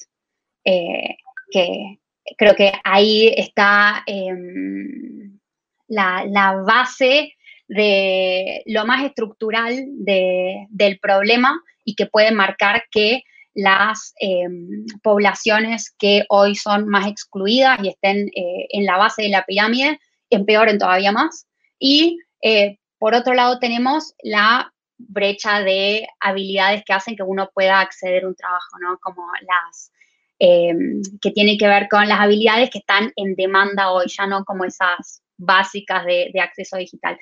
eh, 0.64 1.18
que 1.56 2.00
creo 2.38 2.54
que 2.54 2.74
ahí 2.84 3.34
está 3.38 4.04
em, 4.08 5.40
la, 5.88 6.64
base 6.68 7.34
de 7.70 8.62
lo 8.66 8.86
más 8.86 9.06
estructural 9.06 9.86
del 9.88 11.00
problema 11.00 11.62
y 11.86 11.96
que 11.96 12.08
puede 12.08 12.32
marcar 12.32 12.84
que 12.92 13.24
las 13.54 14.14
em, 14.20 14.86
poblaciones 15.02 15.96
que 15.98 16.26
hoy 16.28 16.56
son 16.56 16.90
más 16.90 17.08
excluidas 17.08 17.80
y 17.82 17.88
estén 17.88 18.28
eh, 18.36 18.68
en 18.70 18.86
la 18.86 18.98
base 18.98 19.22
de 19.24 19.30
la 19.30 19.46
pirámide 19.46 19.98
empeoren 20.30 20.78
todavía 20.78 21.14
más. 21.14 21.48
Y 21.80 22.20
eh, 22.42 22.80
por 23.00 23.14
otro 23.14 23.34
lado 23.34 23.60
tenemos 23.60 24.14
la 24.24 24.74
brecha 24.98 25.62
de 25.62 26.06
habilidades 26.20 26.84
que 26.86 26.94
hacen 26.94 27.16
que 27.16 27.24
uno 27.24 27.50
pueda 27.54 27.80
acceder 27.80 28.26
a 28.26 28.28
un 28.28 28.36
trabajo, 28.36 28.78
¿no? 28.82 28.98
Como 29.02 29.24
las 29.48 29.92
em, 30.40 31.02
que 31.22 31.32
tienen 31.32 31.58
que 31.58 31.68
ver 31.68 31.88
con 31.90 32.08
las 32.08 32.20
habilidades 32.20 32.70
que 32.70 32.80
están 32.80 33.12
en 33.16 33.36
demanda 33.36 33.92
hoy, 33.92 34.06
ya 34.08 34.28
no 34.28 34.44
como 34.46 34.66
esas 34.66 35.22
básicas 35.38 36.06
de, 36.06 36.32
acceso 36.40 36.78
digital. 36.78 37.18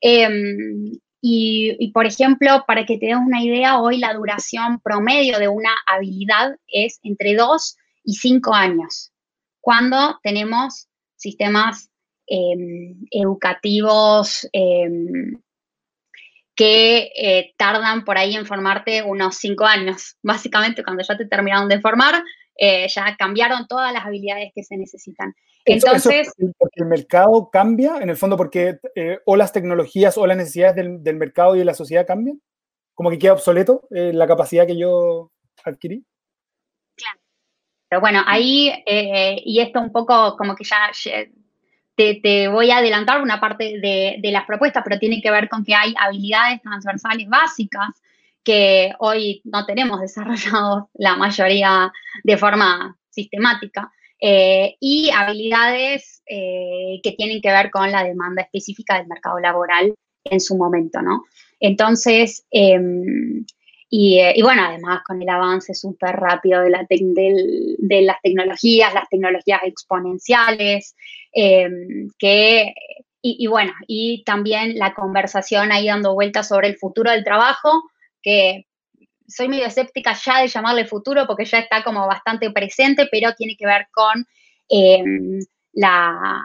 Em, 0.00 0.92
y, 1.20 1.90
por 1.92 2.06
ejemplo, 2.06 2.64
para 2.66 2.86
que 2.86 2.98
te 2.98 3.06
des 3.06 3.16
una 3.16 3.42
idea, 3.42 3.80
hoy 3.80 3.98
la 3.98 4.14
duración 4.14 4.80
promedio 4.80 5.38
de 5.38 5.48
una 5.48 5.70
habilidad 5.86 6.56
es 6.68 7.00
entre 7.02 7.34
2 7.34 7.76
y 8.04 8.14
5 8.14 8.54
años, 8.54 9.12
cuando 9.60 10.18
tenemos 10.22 10.88
sistemas 11.16 11.90
em, 12.26 12.96
educativos 13.10 14.48
que 16.58 17.12
eh, 17.14 17.54
tardan 17.56 18.04
por 18.04 18.18
ahí 18.18 18.34
en 18.34 18.44
formarte 18.44 19.04
unos 19.04 19.36
5 19.36 19.64
años. 19.64 20.16
Básicamente, 20.22 20.82
cuando 20.82 21.04
ya 21.04 21.16
te 21.16 21.24
terminaron 21.24 21.68
de 21.68 21.80
formar, 21.80 22.24
eh, 22.58 22.88
ya 22.88 23.16
cambiaron 23.16 23.66
todas 23.68 23.92
las 23.92 24.04
habilidades 24.04 24.50
que 24.54 24.64
se 24.64 24.76
necesitan. 24.76 25.34
Entonces, 25.64 26.32
porque 26.58 26.80
el 26.80 26.86
mercado 26.86 27.50
cambia, 27.50 27.98
en 28.00 28.10
el 28.10 28.16
fondo, 28.16 28.36
porque 28.36 28.78
eh, 28.94 29.18
o 29.24 29.36
las 29.36 29.52
tecnologías 29.52 30.18
o 30.18 30.26
las 30.26 30.36
necesidades 30.36 30.76
del, 30.76 31.16
mercado 31.16 31.54
y 31.54 31.60
de 31.60 31.64
la 31.64 31.74
sociedad 31.74 32.06
cambian, 32.06 32.40
como 32.94 33.10
que 33.10 33.18
queda 33.18 33.34
obsoleto 33.34 33.86
eh, 33.90 34.12
la 34.12 34.26
capacidad 34.26 34.66
que 34.66 34.78
yo 34.78 35.30
adquirí. 35.64 36.04
Claro. 36.96 37.20
Pero 37.88 38.00
bueno, 38.00 38.22
ahí, 38.26 38.72
eh, 38.86 39.40
y 39.44 39.60
esto 39.60 39.80
un 39.80 39.92
poco 39.92 40.36
como 40.36 40.56
que 40.56 40.64
ya, 40.64 40.90
te, 41.94 42.48
voy 42.48 42.70
a 42.70 42.78
adelantar 42.78 43.22
una 43.22 43.40
parte 43.40 43.78
de, 43.80 44.16
de 44.20 44.30
las 44.32 44.46
propuestas, 44.46 44.82
pero 44.84 44.98
tiene 44.98 45.20
que 45.22 45.30
ver 45.30 45.48
con 45.48 45.64
que 45.64 45.74
hay 45.74 45.94
habilidades 45.98 46.60
transversales 46.62 47.28
básicas 47.28 47.88
que 48.48 48.92
hoy 49.00 49.42
no 49.44 49.66
tenemos 49.66 50.00
desarrollados 50.00 50.84
la 50.94 51.16
mayoría 51.16 51.92
de 52.24 52.38
forma 52.38 52.96
sistemática. 53.10 53.92
Eh, 54.20 54.74
y 54.80 55.10
habilidades 55.10 56.22
eh, 56.26 56.98
que 57.02 57.12
tienen 57.12 57.42
que 57.42 57.52
ver 57.52 57.70
con 57.70 57.92
la 57.92 58.02
demanda 58.02 58.42
específica 58.42 58.96
del 58.96 59.06
mercado 59.06 59.38
laboral 59.38 59.94
en 60.24 60.40
su 60.40 60.56
momento, 60.56 61.02
¿no? 61.02 61.24
Entonces, 61.60 62.46
em, 62.50 63.44
eh, 63.90 64.32
y, 64.34 64.42
bueno, 64.42 64.62
además 64.64 65.02
con 65.06 65.20
el 65.20 65.28
avance 65.28 65.74
súper 65.74 66.16
rápido 66.16 66.62
de, 66.62 66.70
la 66.70 66.86
de, 66.88 68.02
las 68.02 68.16
tecnologías, 68.22 68.94
las 68.94 69.08
tecnologías 69.10 69.60
exponenciales, 69.64 70.96
em, 71.32 72.08
que, 72.18 72.72
y, 73.22 73.36
y, 73.44 73.46
bueno, 73.46 73.72
y 73.86 74.24
también 74.24 74.78
la 74.78 74.94
conversación 74.94 75.70
ahí 75.70 75.86
dando 75.86 76.14
vueltas 76.14 76.48
sobre 76.48 76.68
el 76.68 76.78
futuro 76.78 77.10
del 77.10 77.24
trabajo, 77.24 77.82
que 78.28 78.66
soy 79.26 79.48
medio 79.48 79.66
escéptica 79.66 80.12
ya 80.12 80.42
de 80.42 80.48
llamarle 80.48 80.84
futuro 80.84 81.26
porque 81.26 81.46
ya 81.46 81.60
está 81.60 81.82
como 81.82 82.06
bastante 82.06 82.50
presente, 82.50 83.08
pero 83.10 83.32
tiene 83.34 83.56
que 83.56 83.64
ver 83.64 83.86
con 83.90 84.26
em, 84.68 85.38
la, 85.72 86.44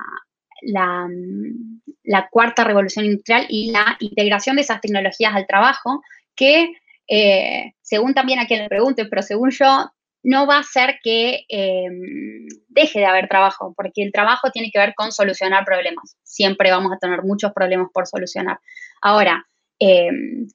cuarta 2.32 2.64
revolución 2.64 3.04
industrial 3.04 3.48
y 3.50 3.72
la 3.72 3.98
integración 4.00 4.56
de 4.56 4.62
esas 4.62 4.80
tecnologías 4.80 5.36
al 5.36 5.46
trabajo, 5.46 6.02
que 6.36 6.72
eh, 7.10 7.74
según 7.82 8.14
también 8.14 8.40
a 8.40 8.48
quien 8.48 8.62
le 8.62 8.70
pregunte, 8.70 9.06
pero 9.06 9.22
según 9.22 9.52
yo, 9.52 9.92
no 10.24 10.48
va 10.48 10.60
a 10.60 10.64
ser 10.64 11.00
que 11.04 11.44
em, 11.50 12.48
deje 12.70 13.00
de 13.00 13.06
haber 13.06 13.28
trabajo, 13.28 13.74
porque 13.76 14.04
el 14.04 14.14
trabajo 14.14 14.52
tiene 14.52 14.72
que 14.72 14.80
ver 14.80 14.94
con 14.96 15.12
solucionar 15.12 15.66
problemas. 15.66 16.16
Siempre 16.24 16.72
vamos 16.72 16.94
a 16.94 16.98
tener 16.98 17.24
muchos 17.24 17.52
problemas 17.52 17.90
por 17.94 18.08
solucionar. 18.08 18.58
Ahora, 19.02 19.46
eh, 19.86 20.10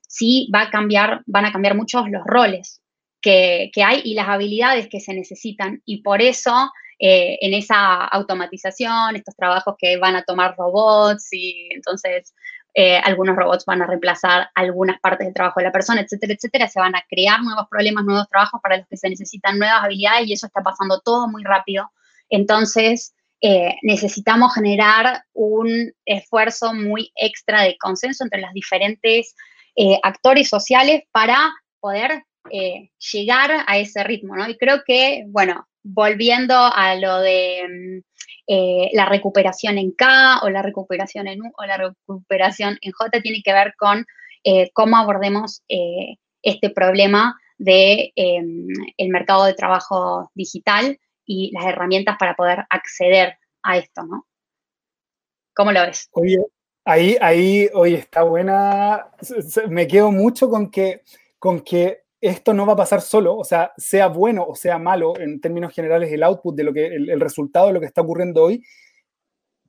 sí 0.09 0.51
va 0.55 0.63
a 0.63 0.71
cambiar, 0.71 1.23
van 1.27 1.45
a 1.45 1.53
cambiar 1.53 1.77
muchos 1.77 2.09
los 2.09 2.23
roles 2.25 2.81
que, 3.21 3.71
hay 3.85 4.01
y 4.05 4.15
las 4.15 4.29
habilidades 4.29 4.89
que 4.89 5.01
se 5.01 5.13
necesitan. 5.13 5.83
Y 5.85 6.03
por 6.03 6.23
eso, 6.23 6.71
eh, 6.99 7.37
en 7.43 7.53
esa 7.53 8.07
automatización, 8.07 9.17
estos 9.17 9.37
trabajos 9.37 9.75
que 9.79 9.99
van 9.99 10.17
a 10.17 10.23
tomar 10.23 10.57
robots 10.57 11.29
y 11.33 11.69
entonces 11.75 12.35
eh, 12.73 12.97
algunos 12.97 13.37
robots 13.37 13.67
van 13.67 13.83
a 13.83 13.87
reemplazar 13.87 14.49
algunas 14.55 14.99
partes 15.01 15.27
del 15.27 15.35
trabajo 15.35 15.61
de 15.61 15.65
la 15.65 15.73
persona, 15.73 16.01
etcétera, 16.01 16.33
etcétera, 16.33 16.69
se 16.69 16.81
van 16.81 16.97
a 16.97 17.05
crear 17.07 17.43
nuevos 17.43 17.67
problemas, 17.71 18.05
nuevos 18.05 18.29
trabajos 18.29 18.61
para 18.63 18.79
los 18.79 18.87
que 18.87 18.97
se 18.97 19.11
necesitan 19.11 19.59
nuevas 19.59 19.85
habilidades 19.85 20.27
y 20.27 20.33
eso 20.33 20.47
está 20.47 20.63
pasando 20.63 21.01
todo 21.01 21.29
muy 21.29 21.45
rápido. 21.45 21.91
Entonces, 22.31 23.15
eh, 23.41 23.77
necesitamos 23.83 24.53
generar 24.53 25.23
un 25.33 25.93
esfuerzo 26.05 26.75
muy 26.75 27.13
extra 27.15 27.63
de 27.63 27.79
consenso 27.79 28.25
entre 28.25 28.41
los 28.41 28.53
diferentes 28.53 29.37
eh, 29.77 29.97
actores 30.03 30.49
sociales 30.49 31.03
para 31.13 31.55
poder 31.79 32.25
eh, 32.51 32.91
llegar 33.13 33.65
a 33.69 33.79
ese 33.79 34.03
ritmo, 34.03 34.35
¿no? 34.35 34.49
Y 34.49 34.57
creo 34.57 34.83
que, 34.85 35.25
bueno, 35.29 35.69
volviendo 35.85 36.57
a 36.57 36.97
lo 36.97 37.21
de 37.21 38.03
mm, 38.49 38.97
la 38.97 39.05
recuperación 39.05 39.79
en 39.79 39.93
K 39.93 40.41
o 40.43 40.49
la 40.51 40.63
recuperación 40.63 41.29
en 41.29 41.43
U 41.43 41.53
o 41.57 41.65
la 41.65 41.77
recuperación 41.77 42.79
en 42.81 42.93
J, 42.93 43.21
tiene 43.21 43.43
que 43.45 43.53
ver 43.53 43.75
con 43.77 44.07
cómo 44.73 44.97
abordemos 44.97 45.63
este 46.43 46.71
problema 46.71 47.39
de 47.59 48.11
el 48.17 49.09
mercado 49.11 49.45
de 49.45 49.53
trabajo 49.53 50.31
digital 50.35 50.99
y 51.29 51.53
las 51.53 51.67
herramientas 51.67 52.17
para 52.19 52.35
poder 52.35 52.65
acceder 52.71 53.39
a 53.63 53.77
esto, 53.77 54.03
¿no? 54.03 54.27
¿Cómo 55.55 55.71
lo 55.71 55.83
ves? 55.83 56.09
Oye, 56.13 56.39
ahí, 56.85 57.17
ahí, 57.21 57.69
oye, 57.75 57.97
está 57.97 58.23
buena. 58.23 59.11
Me 59.69 59.87
quedo 59.87 60.11
mucho 60.11 60.49
con 60.49 60.71
que, 60.71 61.03
con 61.39 61.61
que 61.61 62.05
esto 62.21 62.55
no 62.55 62.65
va 62.65 62.73
a 62.73 62.77
pasar 62.77 63.03
solo, 63.03 63.37
o 63.37 63.45
sea, 63.45 63.73
sea 63.77 64.09
bueno 64.09 64.45
o 64.45 64.57
sea 64.57 64.79
malo 64.79 65.17
en 65.21 65.41
términos 65.41 65.73
generales 65.73 66.11
el 66.11 66.25
output 66.25 66.57
de 66.57 66.65
lo 66.65 66.73
que, 66.73 66.87
el, 66.87 67.21
resultado 67.21 67.69
de 67.69 67.75
lo 67.75 67.81
que 67.81 67.87
está 67.87 68.01
ocurriendo 68.01 68.43
hoy, 68.43 68.65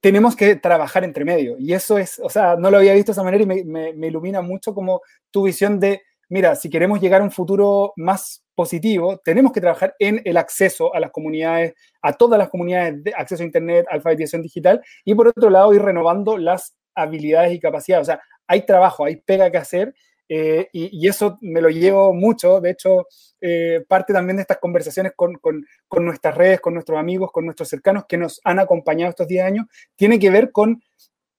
tenemos 0.01 0.35
que 0.35 0.55
trabajar 0.55 1.03
entre 1.03 1.25
medio. 1.25 1.57
Y 1.59 1.73
eso 1.73 1.97
es, 1.97 2.19
o 2.19 2.29
sea, 2.29 2.55
no 2.55 2.71
lo 2.71 2.77
había 2.77 2.93
visto 2.93 3.11
de 3.11 3.13
esa 3.13 3.23
manera 3.23 3.43
y 3.43 3.65
me 3.65 4.07
ilumina 4.07 4.41
mucho 4.41 4.73
como 4.73 5.01
tu 5.29 5.43
visión 5.43 5.77
de 5.79 6.03
mira, 6.29 6.55
si 6.55 6.69
queremos 6.69 7.01
llegar 7.01 7.21
a 7.21 7.23
un 7.23 7.31
futuro 7.31 7.93
más 7.95 8.43
positivo, 8.55 9.17
tenemos 9.17 9.51
que 9.51 9.61
trabajar 9.61 9.95
en 9.99 10.21
el 10.25 10.37
acceso 10.37 10.93
a 10.93 10.99
las 10.99 11.11
comunidades, 11.11 11.73
a 12.01 12.13
todas 12.13 12.37
las 12.37 12.49
comunidades 12.49 13.03
de 13.03 13.13
acceso 13.15 13.43
a 13.43 13.45
Internet, 13.45 13.85
alfabetización 13.89 14.41
digital, 14.41 14.81
y 15.03 15.15
por 15.15 15.27
otro 15.27 15.49
lado, 15.49 15.73
ir 15.73 15.81
renovando 15.81 16.37
las 16.37 16.75
habilidades 16.95 17.53
y 17.53 17.59
capacidades. 17.59 18.07
O 18.07 18.11
sea, 18.11 18.21
hay 18.47 18.65
trabajo, 18.65 19.05
hay 19.05 19.17
pega 19.17 19.51
que 19.51 19.57
hacer, 19.57 19.93
eh, 20.31 20.69
y, 20.71 21.07
eso 21.07 21.39
me 21.41 21.59
lo 21.59 21.69
llevo 21.69 22.13
mucho. 22.13 22.61
De 22.61 22.69
hecho, 22.69 23.07
eh, 23.41 23.83
parte 23.87 24.13
también 24.13 24.37
de 24.37 24.43
estas 24.43 24.59
conversaciones 24.59 25.13
con, 25.15 25.33
con, 25.35 25.65
con, 25.87 26.05
nuestras 26.05 26.35
redes, 26.37 26.61
con 26.61 26.75
nuestros 26.75 26.99
amigos, 26.99 27.31
con 27.31 27.45
nuestros 27.45 27.67
cercanos 27.67 28.05
que 28.07 28.17
nos 28.17 28.39
han 28.43 28.59
acompañado 28.59 29.09
estos 29.09 29.27
10 29.27 29.43
años, 29.43 29.65
tiene 29.95 30.19
que 30.19 30.29
ver 30.29 30.51
con 30.51 30.83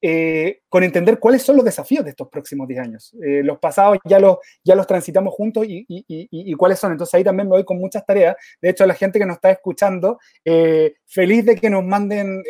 eh, 0.02 0.62
con 0.70 0.82
entender 0.82 1.18
cuáles 1.18 1.42
son 1.42 1.56
los 1.56 1.64
desafíos 1.64 2.02
de 2.04 2.10
estos 2.10 2.28
próximos 2.28 2.66
10 2.66 2.80
años. 2.80 3.14
Eh, 3.22 3.42
los 3.44 3.58
pasados 3.58 3.98
ya 4.06 4.18
los, 4.18 4.38
ya 4.64 4.74
los 4.74 4.86
transitamos 4.86 5.34
juntos 5.34 5.66
y, 5.68 6.54
cuáles 6.54 6.78
son. 6.78 6.92
Entonces 6.92 7.14
ahí 7.14 7.24
también 7.24 7.48
me 7.48 7.56
voy 7.56 7.64
con 7.64 7.78
muchas 7.78 8.06
tareas. 8.06 8.34
De 8.62 8.70
hecho, 8.70 8.86
la 8.86 8.94
gente 8.94 9.18
que 9.18 9.26
nos 9.26 9.36
está 9.36 9.50
escuchando, 9.50 10.18
eh, 10.42 10.94
feliz 11.06 11.44
de 11.44 11.56
que 11.56 11.68
nos 11.68 11.84
manden 11.84 12.42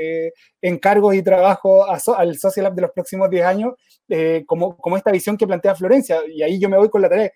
encargos 0.63 1.15
y 1.15 1.23
trabajo 1.23 1.87
al 1.87 2.37
Social 2.37 2.65
Lab 2.65 2.75
de 2.75 2.83
los 2.83 2.93
próximos 2.93 3.29
10 3.29 3.45
años, 3.45 3.75
como, 4.47 4.77
como 4.77 4.97
esta 4.97 5.11
visión 5.11 5.37
que 5.37 5.47
plantea 5.47 5.75
Florencia. 5.75 6.21
Y 6.29 6.43
ahí 6.43 6.61
yo 6.61 6.69
me 6.69 6.77
voy 6.77 6.89
con 6.89 7.03
la 7.03 7.09
tarea. 7.09 7.33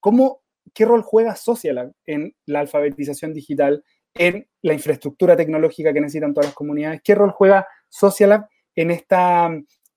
¿Cómo, 0.00 0.40
¿Qué 0.72 0.86
rol 0.86 1.02
juega 1.02 1.36
Social 1.36 1.74
Lab 1.74 1.92
en 2.06 2.34
la 2.46 2.60
alfabetización 2.60 3.34
digital, 3.34 3.84
en 4.14 4.48
la 4.62 4.72
infraestructura 4.72 5.36
tecnológica 5.36 5.92
que 5.92 6.00
necesitan 6.00 6.32
todas 6.32 6.46
las 6.46 6.54
comunidades? 6.54 7.02
¿Qué 7.04 7.14
rol 7.14 7.32
juega 7.32 7.66
Social 7.88 8.30
Lab 8.30 8.48
en 8.78 8.92
esta 8.92 9.50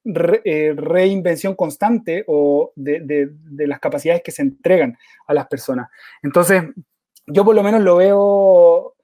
eh, 0.04 0.74
reinvención 0.76 1.54
constante 1.54 2.24
o 2.26 2.72
de, 2.76 3.30
las 3.68 3.80
capacidades 3.80 4.24
que 4.24 4.32
se 4.32 4.42
entregan 4.42 4.98
a 5.28 5.36
las 5.36 5.46
personas. 5.46 5.90
Entonces, 6.24 6.64
yo 7.28 7.46
por 7.46 7.54
lo 7.54 7.62
menos 7.62 7.82
lo 7.82 7.98
veo 7.98 8.96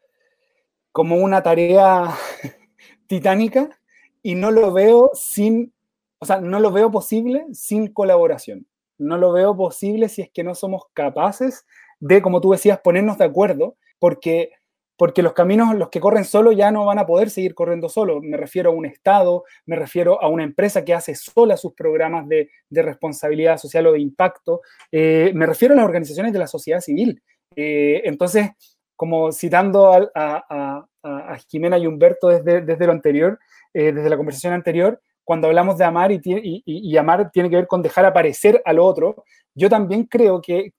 como 0.91 1.17
una 1.17 1.43
tarea 1.43 2.11
titánica 3.07 3.69
y 4.23 4.33
no 4.33 4.49
lo 4.49 4.73
veo 4.73 5.11
sin, 5.13 5.71
o 6.17 6.25
sea, 6.25 6.41
no 6.41 6.59
lo 6.59 6.71
veo 6.71 6.89
posible 6.89 7.45
sin 7.53 7.93
colaboración. 7.93 8.65
No 8.97 9.19
lo 9.19 9.31
veo 9.31 9.55
posible 9.55 10.09
si 10.09 10.23
es 10.23 10.31
que 10.31 10.43
no 10.43 10.55
somos 10.55 10.85
capaces 10.95 11.67
de, 11.99 12.23
como 12.23 12.41
tú 12.41 12.53
decías, 12.53 12.79
ponernos 12.79 13.19
de 13.19 13.25
acuerdo, 13.25 13.75
porque 13.99 14.53
porque 14.97 15.21
los 15.21 15.33
caminos, 15.33 15.75
los 15.75 15.89
que 15.89 15.99
corren 15.99 16.25
solo 16.25 16.51
ya 16.51 16.71
no 16.71 16.83
van 16.85 16.97
a 16.97 17.05
poder 17.05 17.29
seguir 17.29 17.53
corriendo 17.53 17.87
solo. 17.87 18.19
Me 18.19 18.35
refiero 18.35 18.71
a 18.71 18.73
un 18.73 18.85
Estado, 18.85 19.43
me 19.67 19.75
refiero 19.75 20.21
a 20.21 20.27
una 20.27 20.43
empresa 20.43 20.83
que 20.83 20.93
hace 20.93 21.13
sola 21.13 21.55
sus 21.55 21.73
programas 21.73 22.27
de, 22.27 22.49
responsabilidad 22.71 23.57
social 23.57 23.87
o 23.87 23.91
de 23.93 23.99
impacto, 23.99 24.61
eh, 24.91 25.31
me 25.35 25.45
refiero 25.45 25.73
a 25.73 25.77
las 25.77 25.85
organizaciones 25.85 26.33
de 26.33 26.39
la 26.39 26.47
sociedad 26.47 26.81
civil. 26.81 27.21
Eh, 27.55 28.01
entonces, 28.05 28.49
como 28.95 29.31
citando 29.31 29.91
a, 30.15 30.85
Jimena 31.49 31.77
y 31.77 31.87
Humberto 31.87 32.27
desde, 32.27 32.85
lo 32.85 32.91
anterior, 32.91 33.39
eh, 33.73 33.93
desde 33.93 34.09
la 34.09 34.17
conversación 34.17 34.53
anterior, 34.53 34.99
cuando 35.23 35.47
hablamos 35.47 35.77
de 35.77 35.85
amar 35.85 36.11
y, 36.11 36.19
y, 36.23 36.97
amar 36.97 37.31
tiene 37.31 37.49
que 37.49 37.57
ver 37.57 37.67
con 37.67 37.81
dejar 37.81 38.05
aparecer 38.05 38.61
al 38.65 38.79
otro, 38.79 39.23
yo 39.53 39.69
también 39.69 40.05
creo 40.05 40.41
que 40.41 40.73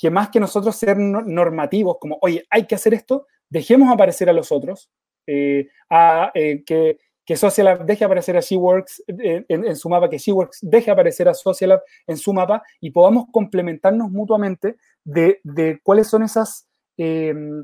que 0.00 0.10
más 0.10 0.30
que 0.30 0.40
nosotros 0.40 0.74
ser 0.76 0.96
normativos, 0.96 1.98
como, 2.00 2.18
oye, 2.22 2.46
hay 2.48 2.66
que 2.66 2.74
hacer 2.74 2.94
esto, 2.94 3.26
dejemos 3.50 3.92
aparecer 3.92 4.30
a 4.30 4.32
los 4.32 4.50
otros, 4.50 4.90
eh, 5.26 5.68
a, 5.90 6.30
eh, 6.34 6.64
que, 6.64 6.96
que 7.22 7.36
Socialab 7.36 7.84
deje 7.84 8.06
aparecer 8.06 8.34
a 8.34 8.40
SheWorks 8.40 9.04
en, 9.06 9.44
en, 9.46 9.76
su 9.76 9.90
mapa, 9.90 10.08
que 10.08 10.18
SheWorks 10.18 10.60
deje 10.62 10.90
aparecer 10.90 11.28
a 11.28 11.34
Socialab 11.34 11.82
en 12.06 12.16
su 12.16 12.32
mapa 12.32 12.62
y 12.80 12.90
podamos 12.92 13.26
complementarnos 13.30 14.10
mutuamente 14.10 14.76
de, 15.04 15.38
cuáles 15.82 16.08
son 16.08 16.22
esas 16.22 16.66
em, 16.96 17.62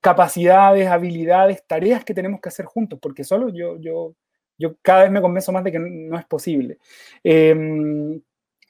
capacidades, 0.00 0.88
habilidades, 0.88 1.64
tareas 1.64 2.04
que 2.04 2.12
tenemos 2.12 2.40
que 2.40 2.48
hacer 2.48 2.66
juntos, 2.66 2.98
porque 3.00 3.22
solo 3.22 3.50
yo, 3.50 3.78
yo, 3.78 4.16
yo 4.58 4.74
cada 4.82 5.04
vez 5.04 5.12
me 5.12 5.22
convenzo 5.22 5.52
más 5.52 5.62
de 5.62 5.70
que 5.70 5.78
no 5.78 6.18
es 6.18 6.24
posible. 6.26 6.78
Eh, 7.22 8.20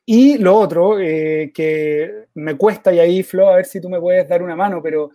y 0.04 0.38
lo 0.38 0.56
otro, 0.56 0.98
eh, 1.00 1.52
que 1.54 2.26
me 2.34 2.56
cuesta, 2.56 2.92
y 2.92 2.98
ahí, 2.98 3.22
Flo, 3.22 3.48
a 3.48 3.56
ver 3.56 3.66
si 3.66 3.80
tú 3.80 3.88
me 3.88 4.00
puedes 4.00 4.28
dar 4.28 4.42
una 4.42 4.56
mano, 4.56 4.80
pero 4.82 5.10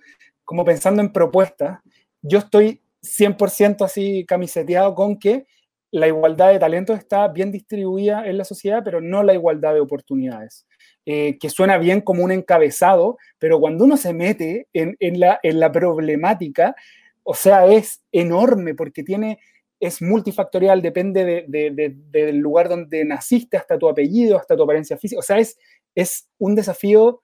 como 0.45 0.63
pensando 0.63 1.02
en 1.02 1.12
propuestas, 1.12 1.80
yo 2.21 2.39
estoy 2.39 2.82
100% 3.02 3.84
así 3.84 4.26
camiseteado 4.26 4.95
con 4.95 5.19
que 5.19 5.45
la 5.91 6.08
igualdad 6.08 6.52
de 6.52 6.60
talentos 6.60 6.97
está 6.97 7.28
bien 7.30 7.52
distribuida 7.52 8.26
en 8.28 8.38
la 8.38 8.43
sociedad, 8.43 8.82
pero 8.84 9.02
no 9.02 9.23
la 9.23 9.34
igualdad 9.34 9.73
de 9.73 9.80
oportunidades. 9.80 10.65
Eh, 11.06 11.38
que 11.39 11.50
suena 11.50 11.78
bien 11.78 12.02
como 12.02 12.23
un 12.23 12.32
encabezado, 12.32 13.17
pero 13.39 13.60
cuando 13.60 13.86
uno 13.86 13.95
se 13.95 14.13
mete 14.13 14.67
en, 14.73 14.97
la, 15.19 15.39
en 15.41 15.60
la 15.60 15.71
problemática, 15.71 16.76
o 17.23 17.34
sea, 17.34 17.65
es 17.65 18.02
enorme 18.12 18.76
porque 18.76 19.04
tiene 19.04 19.39
es 19.80 20.02
multifactorial, 20.02 20.82
depende 20.82 21.46
del 21.48 22.38
lugar 22.38 22.70
donde 22.70 23.06
naciste, 23.06 23.58
hasta 23.58 23.78
tu 23.78 23.88
apellido, 23.88 24.38
hasta 24.38 24.56
tu 24.56 24.63
apariencia 24.63 24.98
física. 24.98 25.20
O 25.20 25.24
sea, 25.24 25.38
es, 25.38 25.58
es 25.96 26.30
un 26.38 26.56
desafío 26.56 27.22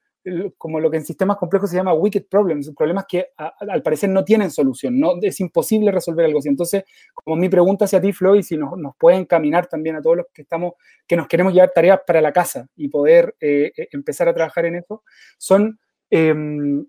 como 0.58 0.80
lo 0.80 0.90
que 0.90 0.98
en 0.98 1.06
sistemas 1.06 1.38
complejos 1.38 1.70
se 1.70 1.76
llama 1.76 1.94
wicked 1.94 2.26
problems, 2.30 2.72
problemas 2.76 3.06
que 3.08 3.28
al 3.36 3.82
parecer 3.84 4.10
no 4.10 4.24
tienen 4.24 4.52
solución, 4.52 4.98
no, 4.98 5.16
es 5.22 5.40
imposible 5.40 5.92
resolver 5.92 6.26
algo 6.26 6.40
así. 6.40 6.48
Entonces, 6.48 6.84
como 7.14 7.36
mi 7.36 7.50
pregunta 7.50 7.86
hacia 7.86 8.00
ti, 8.00 8.14
Floyd, 8.14 8.42
si 8.42 8.56
nos, 8.56 8.78
nos 8.78 8.96
puede 8.98 9.18
encaminar 9.18 9.68
también 9.68 9.98
a 9.98 10.02
todos 10.02 10.18
los 10.18 10.26
que 10.34 10.44
estamos, 10.44 10.74
que 11.06 11.18
nos 11.18 11.28
queremos 11.28 11.54
llevar 11.54 11.72
tareas 11.76 12.00
para 12.08 12.22
la 12.22 12.32
casa 12.32 12.68
y 12.76 12.88
poder 12.88 13.36
eh, 13.42 13.72
eh, 13.76 13.88
empezar 13.92 14.30
a 14.30 14.34
trabajar 14.34 14.66
en 14.66 14.76
eso, 14.76 15.04
son 15.38 15.78
em, 16.10 16.86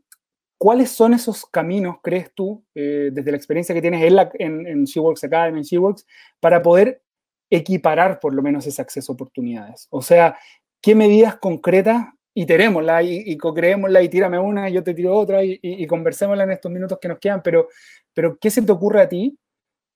¿Cuáles 0.64 0.92
son 0.92 1.12
esos 1.12 1.44
caminos, 1.44 1.96
crees 2.02 2.32
tú, 2.32 2.64
eh, 2.74 3.10
desde 3.12 3.30
la 3.30 3.36
experiencia 3.36 3.74
que 3.74 3.82
tienes 3.82 4.02
en, 4.02 4.16
la, 4.16 4.30
en, 4.32 4.66
en 4.66 4.86
Academy, 5.22 5.58
en 5.58 5.62
SheWorks, 5.62 6.06
para 6.40 6.62
poder 6.62 7.02
equiparar 7.50 8.18
por 8.18 8.32
lo 8.32 8.40
menos 8.40 8.66
ese 8.66 8.80
acceso 8.80 9.12
a 9.12 9.14
oportunidades? 9.14 9.88
O 9.90 10.00
sea, 10.00 10.38
¿qué 10.80 10.94
medidas 10.94 11.36
concretas 11.36 12.06
iterémosla 12.32 13.02
y, 13.02 13.24
y 13.26 13.36
co-creémosla 13.36 14.00
y 14.00 14.08
tírame 14.08 14.38
una 14.38 14.70
y 14.70 14.72
yo 14.72 14.82
te 14.82 14.94
tiro 14.94 15.14
otra 15.14 15.44
y, 15.44 15.60
y, 15.60 15.86
conversémosla 15.86 16.44
en 16.44 16.52
estos 16.52 16.72
minutos 16.72 16.98
que 16.98 17.08
nos 17.08 17.18
quedan, 17.18 17.42
pero, 17.42 17.68
pero 18.14 18.38
¿qué 18.38 18.48
se 18.48 18.62
te 18.62 18.72
ocurre 18.72 19.02
a 19.02 19.08
ti 19.10 19.38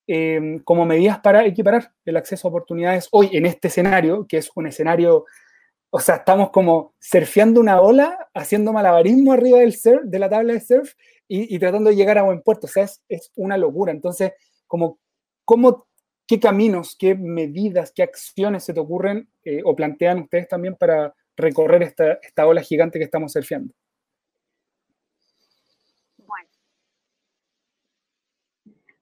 eh, 0.07 0.61
como 0.65 0.85
medidas 0.85 1.19
para 1.21 1.47
equiparar 1.47 1.93
el 2.05 2.19
acceso 2.19 2.47
a 2.47 2.51
oportunidades 2.51 3.09
hoy 3.13 3.31
en 3.33 3.47
este 3.47 3.69
escenario, 3.69 4.27
que 4.29 4.37
es 4.37 4.51
un 4.55 4.67
escenario 4.67 5.25
o 5.91 6.01
sea, 6.01 6.17
estamos 6.17 6.51
como 6.51 6.95
surfeando 6.99 7.61
una 7.61 7.81
ola, 7.81 8.29
haciendo 8.35 8.73
malabarismo 8.73 9.33
arriba 9.33 9.59
del 9.61 9.75
surf, 9.75 10.03
de 10.05 10.19
la 10.19 10.29
tabla 10.29 10.53
de 10.53 10.61
surf 10.61 10.93
y, 11.27 11.59
tratando 11.59 11.91
de 11.91 11.97
llegar 11.97 12.19
a 12.19 12.23
buen 12.23 12.43
puerto. 12.43 12.67
O 12.67 12.71
sea, 12.71 12.85
es, 13.09 13.33
una 13.37 13.57
locura. 13.57 13.93
Entonces, 13.93 14.33
¿cómo, 14.67 14.99
¿qué 16.27 16.39
caminos, 16.39 16.95
qué 16.99 17.15
medidas, 17.15 17.93
qué 17.95 18.03
acciones 18.03 18.65
se 18.65 18.75
te 18.75 18.81
ocurren 18.81 19.31
eh, 19.45 19.63
o 19.65 19.75
plantean 19.75 20.21
ustedes 20.21 20.47
también 20.49 20.77
para 20.77 21.15
recorrer 21.37 21.83
esta, 21.83 22.15
esta 22.23 22.47
ola 22.47 22.61
gigante 22.61 22.99
que 22.99 23.05
estamos 23.05 23.33
surfeando? 23.33 23.73
Bueno, 26.19 26.49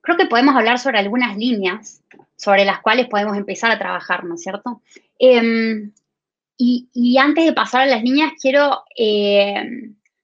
creo 0.03 0.17
que 0.17 0.27
podemos 0.27 0.55
hablar 0.55 0.79
sobre 0.79 0.99
algunas 0.99 1.37
líneas 1.37 2.03
sobre 2.37 2.65
las 2.67 2.81
cuales 2.81 3.09
podemos 3.09 3.37
empezar 3.37 3.71
a 3.73 3.79
trabajar, 3.79 4.25
¿no 4.25 4.35
es 4.35 4.43
cierto? 4.43 4.83
Eh, 5.19 5.91
y, 6.59 7.19
antes 7.19 7.45
de 7.45 7.53
pasar 7.53 7.83
a 7.83 7.87
las 7.87 8.03
líneas, 8.03 8.33
quiero 8.41 8.83
eh, 8.97 9.63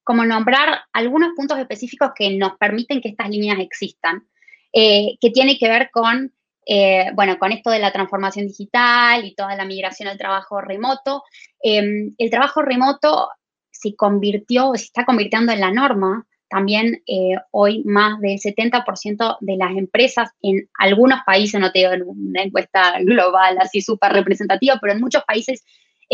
como 0.03 0.25
nombrar 0.25 0.81
algunos 0.93 1.33
puntos 1.37 1.59
específicos 1.59 2.13
que 2.17 2.37
nos 2.37 2.57
permiten 2.57 3.01
que 3.01 3.11
estas 3.11 3.29
líneas 3.29 3.59
existan, 3.61 4.27
eh, 4.73 5.17
que 5.21 5.31
tiene 5.31 5.59
que 5.59 5.69
ver 5.69 5.91
con, 5.93 6.33
eh, 6.67 7.11
bueno, 7.15 7.39
con 7.39 7.53
esto 7.53 7.71
de 7.71 7.79
la 7.79 7.93
transformación 7.93 8.47
digital 8.47 9.25
y 9.25 9.35
toda 9.35 9.55
la 9.57 9.67
migración 9.67 10.09
al 10.09 10.19
trabajo 10.19 10.61
remoto. 10.61 11.23
Em, 11.63 12.15
el 12.17 12.31
trabajo 12.31 12.63
remoto 12.63 13.29
se 13.71 13.95
convirtió, 13.95 14.73
se 14.75 14.85
está 14.85 15.05
convirtiendo 15.05 15.53
en 15.53 15.61
la 15.61 15.71
norma. 15.71 16.27
También 16.49 17.03
hoy 17.51 17.83
más 17.85 18.21
del 18.21 18.39
70% 18.39 19.39
de 19.41 19.57
las 19.57 19.71
empresas 19.71 20.31
en 20.43 20.69
algunos 20.79 21.21
países, 21.25 21.59
no 21.59 21.73
te 21.73 21.79
digo 21.79 21.93
en 21.93 22.03
una 22.03 22.43
encuesta 22.43 23.01
global 23.01 23.57
así 23.59 23.81
súper 23.81 24.13
representativa, 24.13 24.79
pero 24.79 24.93
en 24.93 25.01
muchos 25.01 25.25
países 25.25 25.65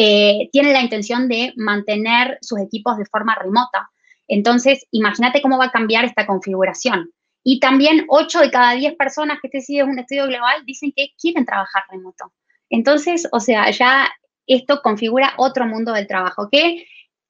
eh, 0.01 0.49
tienen 0.53 0.75
la 0.75 0.81
intención 0.81 1.27
de 1.27 1.53
mantener 1.57 2.39
sus 2.41 2.61
equipos 2.61 2.97
de 2.97 3.05
forma 3.07 3.35
remota. 3.35 3.91
Entonces, 4.29 4.87
imagínate 4.93 5.43
cómo 5.43 5.59
va 5.59 5.65
a 5.65 5.73
cambiar 5.73 6.05
esta 6.05 6.25
configuración. 6.25 7.11
Y 7.43 7.59
también 7.59 8.05
8 8.09 8.39
de 8.43 8.51
cada 8.53 8.75
10 8.75 8.95
personas 8.95 9.39
que 9.43 9.49
este 9.49 9.61
sí 9.61 9.81
es 9.81 9.85
un 9.85 9.99
estudio 9.99 10.27
global 10.29 10.65
dicen 10.65 10.93
que 10.95 11.09
quieren 11.21 11.45
trabajar 11.45 11.83
remoto. 11.91 12.33
Entonces, 12.71 13.27
o 13.33 13.41
sea, 13.41 13.69
ya 13.73 14.09
esto 14.47 14.83
configura 14.83 15.35
otro 15.37 15.67
mundo 15.67 15.93
del 15.93 16.07
trabajo 16.07 16.49
que 16.49 16.87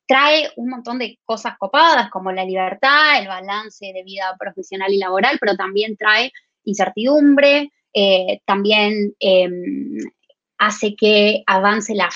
trae 0.07 0.51
un 0.57 0.69
montón 0.69 0.99
de 0.99 1.19
cosas 1.25 1.57
copadas 1.57 2.11
como 2.11 2.33
la 2.33 2.45
libertad, 2.45 3.19
el 3.19 3.29
balance 3.29 3.93
de 3.95 4.03
vida 4.03 4.37
profesional 4.39 4.93
y 4.93 4.99
laboral, 4.99 5.39
pero 5.41 5.57
también 5.57 5.97
trae 5.97 6.33
incertidumbre, 6.65 7.73
eh, 7.95 8.43
también 8.45 9.15
em, 9.21 9.97
hace 10.59 10.95
que 10.97 11.43
avance 11.47 11.95
la 11.95 12.11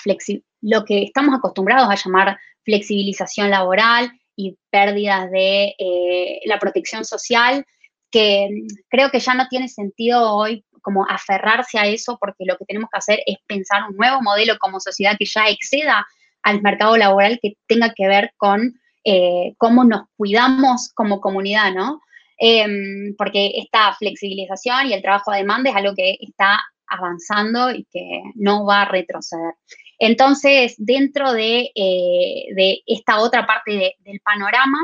lo 0.61 0.85
que 0.85 1.03
estamos 1.05 1.35
acostumbrados 1.35 1.89
a 1.91 1.97
llamar 1.97 2.39
flexibilización 2.65 3.51
laboral 3.51 4.13
y 4.37 4.57
pérdidas 4.71 5.31
de 5.31 5.75
eh, 5.79 6.41
la 6.45 6.59
protección 6.59 7.05
social, 7.05 7.65
que 8.11 8.49
creo 8.89 9.11
que 9.11 9.21
ya 9.21 9.35
no 9.35 9.49
tiene 9.49 9.69
sentido 9.69 10.35
hoy 10.35 10.65
como 10.83 11.07
aferrarse 11.09 11.79
a 11.79 11.87
eso 11.87 12.19
porque 12.21 12.45
lo 12.45 12.57
que 12.57 12.65
tenemos 12.65 12.91
que 12.91 12.99
hacer 12.99 13.23
es 13.27 13.37
pensar 13.47 13.83
un 13.89 13.97
nuevo 13.97 14.21
modelo 14.21 14.59
como 14.59 14.81
sociedad 14.81 15.17
que 15.19 15.27
ya 15.27 15.49
exceda 15.49 16.07
al 16.43 16.61
mercado 16.61 16.97
laboral 16.97 17.39
que 17.41 17.55
tenga 17.67 17.93
que 17.95 18.09
ver 18.09 18.33
con 18.37 18.81
eh, 19.05 19.55
cómo 19.59 19.85
nos 19.85 20.03
cuidamos 20.17 20.93
como 20.95 21.21
comunidad, 21.21 21.73
¿no? 21.73 22.01
Em, 22.39 23.15
porque 23.17 23.53
esta 23.57 23.95
flexibilización 23.95 24.89
y 24.89 24.95
el 24.95 25.03
trabajo 25.03 25.31
a 25.31 25.37
demanda 25.37 25.71
es 25.71 25.77
algo 25.77 25.95
que 25.95 26.19
está 26.21 26.61
avanzando 26.93 27.71
y 27.71 27.85
que 27.91 28.23
no 28.35 28.65
va 28.65 28.83
a 28.83 28.89
retroceder. 28.89 29.55
Entonces, 29.99 30.75
dentro 30.79 31.33
de, 31.33 31.71
eh, 31.75 32.83
esta 32.87 33.21
otra 33.21 33.47
parte 33.47 33.97
del 34.01 34.21
panorama, 34.21 34.79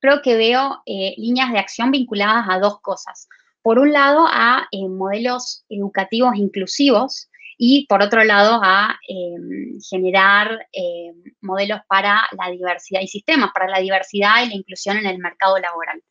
creo 0.00 0.22
que 0.22 0.36
veo 0.36 0.82
eh, 0.86 1.14
líneas 1.16 1.52
de 1.52 1.58
acción 1.58 1.90
vinculadas 1.90 2.46
a 2.48 2.58
dos 2.58 2.80
cosas. 2.80 3.28
Por 3.62 3.78
un 3.78 3.92
lado, 3.92 4.26
a 4.28 4.68
modelos 4.72 5.64
educativos 5.68 6.36
inclusivos, 6.36 7.28
y 7.64 7.86
por 7.86 8.02
otro 8.02 8.24
lado 8.24 8.60
a 8.60 8.98
em, 9.06 9.78
generar 9.88 10.66
em, 10.72 11.14
modelos 11.42 11.78
para 11.88 12.20
la 12.36 12.50
diversidad 12.50 13.00
y 13.00 13.06
sistemas 13.06 13.52
para 13.54 13.68
la 13.68 13.78
diversidad 13.78 14.44
y 14.44 14.48
la 14.48 14.54
inclusión 14.56 14.96
en 14.96 15.06
el 15.06 15.18
mercado 15.18 15.60
laboral. 15.60 16.02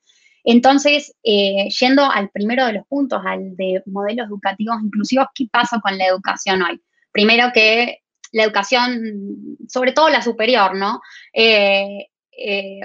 Entonces, 0.44 1.14
eh, 1.24 1.68
yendo 1.80 2.04
al 2.04 2.30
primero 2.30 2.66
de 2.66 2.74
los 2.74 2.88
puntos, 2.88 3.22
al 3.26 3.56
de 3.56 3.82
modelos 3.86 4.28
educativos 4.28 4.78
inclusivos, 4.84 5.28
¿qué 5.36 5.48
pasa 5.52 5.80
con 5.82 5.98
la 5.98 6.08
educación 6.08 6.62
hoy? 6.62 6.82
Primero 7.12 7.52
que 7.54 8.00
la 8.32 8.44
educación, 8.44 9.58
sobre 9.68 9.92
todo 9.92 10.10
la 10.10 10.22
superior, 10.22 10.76
¿no? 10.76 11.02
Eh, 11.34 12.08
eh, 12.32 12.80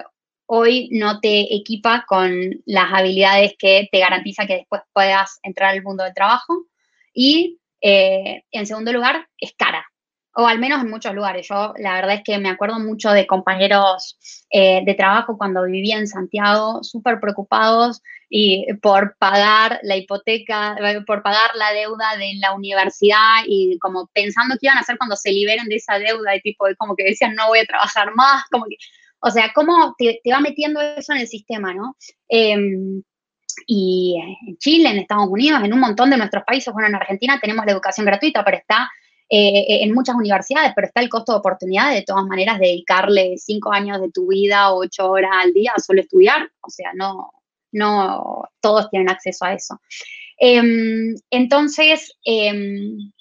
hoy 0.47 0.89
no 0.93 1.21
te 1.21 1.55
equipa 1.55 2.05
con 2.07 2.33
las 2.65 2.93
habilidades 2.93 3.55
que 3.59 3.89
te 3.91 3.99
garantiza 3.99 4.47
que 4.47 4.57
después 4.57 4.83
puedas 4.93 5.39
entrar 5.43 5.71
al 5.71 5.83
mundo 5.83 6.05
del 6.05 6.15
trabajo. 6.15 6.67
Y 7.13 7.61
eh, 7.81 8.45
en 8.51 8.67
segundo 8.67 8.93
lugar, 8.93 9.29
es 9.39 9.55
cara, 9.57 9.87
o 10.39 10.47
al 10.47 10.59
menos 10.59 10.83
en 10.83 10.91
muchos 10.91 11.15
lugares. 11.15 11.49
Yo 11.49 11.73
la 11.79 11.95
verdad 11.95 12.17
es 12.17 12.23
que 12.23 12.39
me 12.39 12.51
acuerdo 12.51 12.79
mucho 12.79 13.11
de 13.11 13.27
compañeros 13.27 14.19
eh, 14.51 14.83
de 14.85 14.95
trabajo 14.95 15.39
cuando 15.39 15.65
vivía 15.65 15.97
en 15.97 16.07
Santiago, 16.07 16.85
súper 16.85 17.21
preocupados 17.21 18.03
y 18.29 18.67
por 18.83 19.17
pagar 19.17 19.81
la 19.83 19.97
hipoteca, 19.97 20.77
por 21.07 21.23
pagar 21.23 21.53
la 21.55 21.73
deuda 21.73 22.17
de 22.19 22.35
la 22.39 22.53
universidad 22.53 23.45
y 23.47 23.79
como 23.79 24.11
pensando 24.13 24.57
qué 24.61 24.67
iban 24.67 24.77
a 24.77 24.83
hacer 24.83 24.99
cuando 24.99 25.17
se 25.17 25.33
liberen 25.33 25.69
de 25.69 25.77
esa 25.77 25.99
deuda 25.99 26.37
y 26.37 26.43
tipo, 26.43 26.67
como 26.77 26.95
que 26.97 27.05
decían 27.05 27.35
no 27.35 27.49
voy 27.49 27.61
a 27.61 27.65
trabajar 27.65 28.15
más, 28.15 28.45
como 28.51 28.67
que, 28.67 28.77
o 29.21 29.31
sea, 29.31 29.53
cómo 29.55 29.95
te, 29.97 30.21
va 30.31 30.41
metiendo 30.41 30.83
eso 30.83 31.15
en 31.15 31.21
el 31.21 31.29
sistema, 31.29 31.73
¿no? 31.73 31.97
Em, 32.29 33.03
y 33.67 34.17
en 34.47 34.59
Chile, 34.59 34.91
en 34.91 34.99
Estados 34.99 35.29
Unidos, 35.31 35.63
en 35.65 35.73
un 35.73 35.81
montón 35.81 36.11
de 36.11 36.19
nuestros 36.19 36.45
países, 36.45 36.75
bueno, 36.75 36.89
en 36.89 36.97
Argentina 36.97 37.39
tenemos 37.41 37.65
la 37.65 37.73
educación 37.73 38.05
gratuita, 38.05 38.45
pero 38.45 38.59
está 38.59 38.91
eh, 39.29 39.83
en 39.83 39.93
muchas 39.93 40.15
universidades, 40.15 40.73
pero 40.75 40.87
está 40.87 41.01
el 41.01 41.09
costo 41.09 41.33
de 41.33 41.39
oportunidad 41.39 41.93
de 41.93 42.03
todas 42.03 42.25
maneras 42.25 42.59
dedicarle 42.59 43.37
cinco 43.39 43.73
años 43.73 44.01
de 44.01 44.11
tu 44.11 44.29
vida, 44.29 44.73
ocho 44.73 45.11
horas 45.11 45.33
al 45.43 45.53
día 45.53 45.73
a 45.77 45.81
solo 45.81 46.01
estudiar, 46.01 46.51
o 46.61 46.71
sea, 46.71 46.93
no, 46.95 47.33
no 47.73 48.45
todos 48.61 48.89
tienen 48.91 49.11
acceso 49.11 49.45
a 49.45 49.55
eso. 49.55 49.81
Em, 50.39 51.15
entonces, 51.31 52.17
em, 52.25 53.13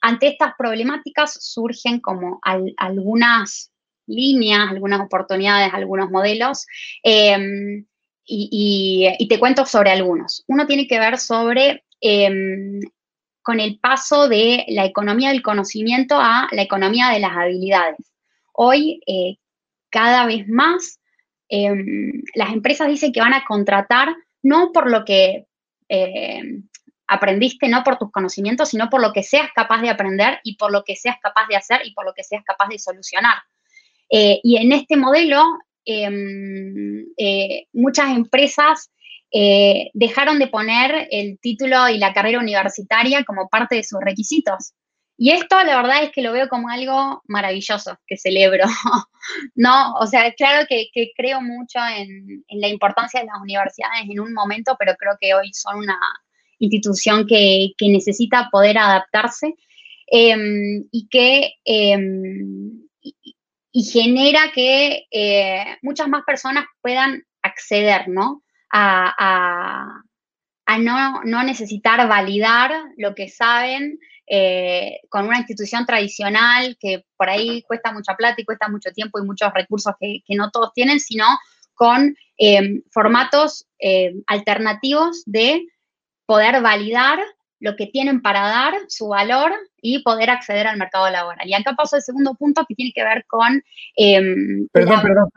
ante 0.00 0.28
estas 0.28 0.52
problemáticas 0.58 1.38
surgen 1.40 2.00
como 2.00 2.40
algunas 2.76 3.70
líneas, 4.06 4.68
algunas 4.70 5.00
oportunidades, 5.00 5.72
algunos 5.72 6.10
modelos. 6.10 6.66
Em, 7.02 7.86
y, 8.26 9.26
te 9.28 9.38
cuento 9.38 9.66
sobre 9.66 9.90
algunos. 9.90 10.44
Uno 10.46 10.66
tiene 10.66 10.86
que 10.86 10.98
ver 10.98 11.18
sobre 11.18 11.84
con 13.44 13.60
el 13.60 13.78
paso 13.78 14.28
de 14.28 14.64
la 14.68 14.84
economía 14.84 15.28
del 15.28 15.42
conocimiento 15.42 16.16
a 16.18 16.48
la 16.50 16.62
economía 16.62 17.10
de 17.10 17.20
las 17.20 17.32
habilidades. 17.36 18.12
Hoy, 18.52 19.00
eh, 19.06 19.36
cada 19.90 20.26
vez 20.26 20.48
más, 20.48 20.98
em, 21.48 22.22
las 22.34 22.52
empresas 22.52 22.88
dicen 22.88 23.12
que 23.12 23.20
van 23.20 23.34
a 23.34 23.44
contratar 23.44 24.16
no 24.42 24.72
por 24.72 24.90
lo 24.90 25.04
que 25.04 25.46
em, 25.88 26.66
aprendiste, 27.06 27.68
no 27.68 27.84
por 27.84 27.98
tus 27.98 28.10
conocimientos, 28.10 28.70
sino 28.70 28.88
por 28.88 29.02
lo 29.02 29.12
que 29.12 29.22
seas 29.22 29.50
capaz 29.54 29.82
de 29.82 29.90
aprender 29.90 30.40
y 30.42 30.56
por 30.56 30.72
lo 30.72 30.82
que 30.82 30.96
seas 30.96 31.16
capaz 31.22 31.46
de 31.48 31.56
hacer 31.56 31.82
y 31.84 31.92
por 31.92 32.06
lo 32.06 32.14
que 32.14 32.24
seas 32.24 32.42
capaz 32.44 32.68
de 32.68 32.78
solucionar. 32.78 33.36
Eh, 34.10 34.40
y 34.42 34.56
en 34.56 34.72
este 34.72 34.96
modelo 34.96 35.44
Em, 35.86 37.04
eh, 37.18 37.66
muchas 37.74 38.16
empresas 38.16 38.90
eh, 39.36 39.90
dejaron 39.94 40.38
de 40.38 40.46
poner 40.46 41.08
el 41.10 41.40
título 41.40 41.88
y 41.88 41.98
la 41.98 42.12
carrera 42.12 42.38
universitaria 42.38 43.24
como 43.24 43.48
parte 43.48 43.74
de 43.74 43.82
sus 43.82 43.98
requisitos. 44.00 44.74
Y 45.16 45.32
esto 45.32 45.56
la 45.64 45.76
verdad 45.76 46.04
es 46.04 46.12
que 46.12 46.22
lo 46.22 46.30
veo 46.30 46.48
como 46.48 46.68
algo 46.68 47.20
maravilloso, 47.26 47.98
que 48.06 48.16
celebro. 48.16 48.64
no, 49.56 49.94
o 49.94 50.06
sea, 50.06 50.32
claro 50.34 50.66
que, 50.68 50.88
creo 51.16 51.40
mucho 51.40 51.80
en, 51.96 52.44
la 52.48 52.68
importancia 52.68 53.20
de 53.20 53.26
las 53.26 53.40
universidades 53.42 54.04
en 54.08 54.20
un 54.20 54.32
momento, 54.32 54.76
pero 54.78 54.94
creo 54.94 55.16
que 55.20 55.34
hoy 55.34 55.52
son 55.52 55.78
una 55.78 55.98
institución 56.60 57.26
que, 57.26 57.72
necesita 57.80 58.48
poder 58.52 58.78
adaptarse 58.78 59.54
em, 60.06 60.84
y 60.92 61.08
que 61.08 61.54
em, 61.64 62.84
y 63.76 63.82
genera 63.82 64.52
que 64.54 65.06
eh, 65.10 65.76
muchas 65.82 66.06
más 66.06 66.22
personas 66.24 66.66
puedan 66.80 67.24
acceder, 67.42 68.08
¿no? 68.08 68.43
A, 68.76 70.02
no, 70.78 71.42
necesitar 71.44 72.08
validar 72.08 72.72
lo 72.96 73.14
que 73.14 73.28
saben 73.28 74.00
eh, 74.26 75.00
con 75.08 75.26
una 75.26 75.38
institución 75.38 75.86
tradicional 75.86 76.76
que 76.80 77.04
por 77.16 77.28
ahí 77.28 77.62
cuesta 77.62 77.92
mucha 77.92 78.16
plata 78.16 78.40
y 78.40 78.44
cuesta 78.44 78.68
mucho 78.68 78.90
tiempo 78.90 79.20
y 79.20 79.26
muchos 79.26 79.52
recursos 79.54 79.94
que, 80.00 80.22
no 80.30 80.50
todos 80.50 80.72
tienen, 80.72 80.98
sino 80.98 81.24
con 81.74 82.16
eh, 82.38 82.82
formatos 82.90 83.66
alternativos 84.26 85.22
de 85.26 85.66
poder 86.26 86.62
validar 86.62 87.20
lo 87.64 87.76
que 87.76 87.86
tienen 87.86 88.20
para 88.20 88.42
dar, 88.42 88.74
su 88.88 89.08
valor 89.08 89.50
y 89.80 90.02
poder 90.02 90.28
acceder 90.28 90.66
al 90.66 90.76
mercado 90.76 91.08
laboral. 91.08 91.48
Y 91.48 91.54
acá 91.54 91.72
paso 91.74 91.96
el 91.96 92.02
segundo 92.02 92.34
punto 92.34 92.62
que 92.68 92.74
tiene 92.74 92.92
que 92.94 93.02
ver 93.02 93.24
con... 93.26 93.64
Em, 93.96 94.68
perdón, 94.70 95.00
perdón, 95.00 95.28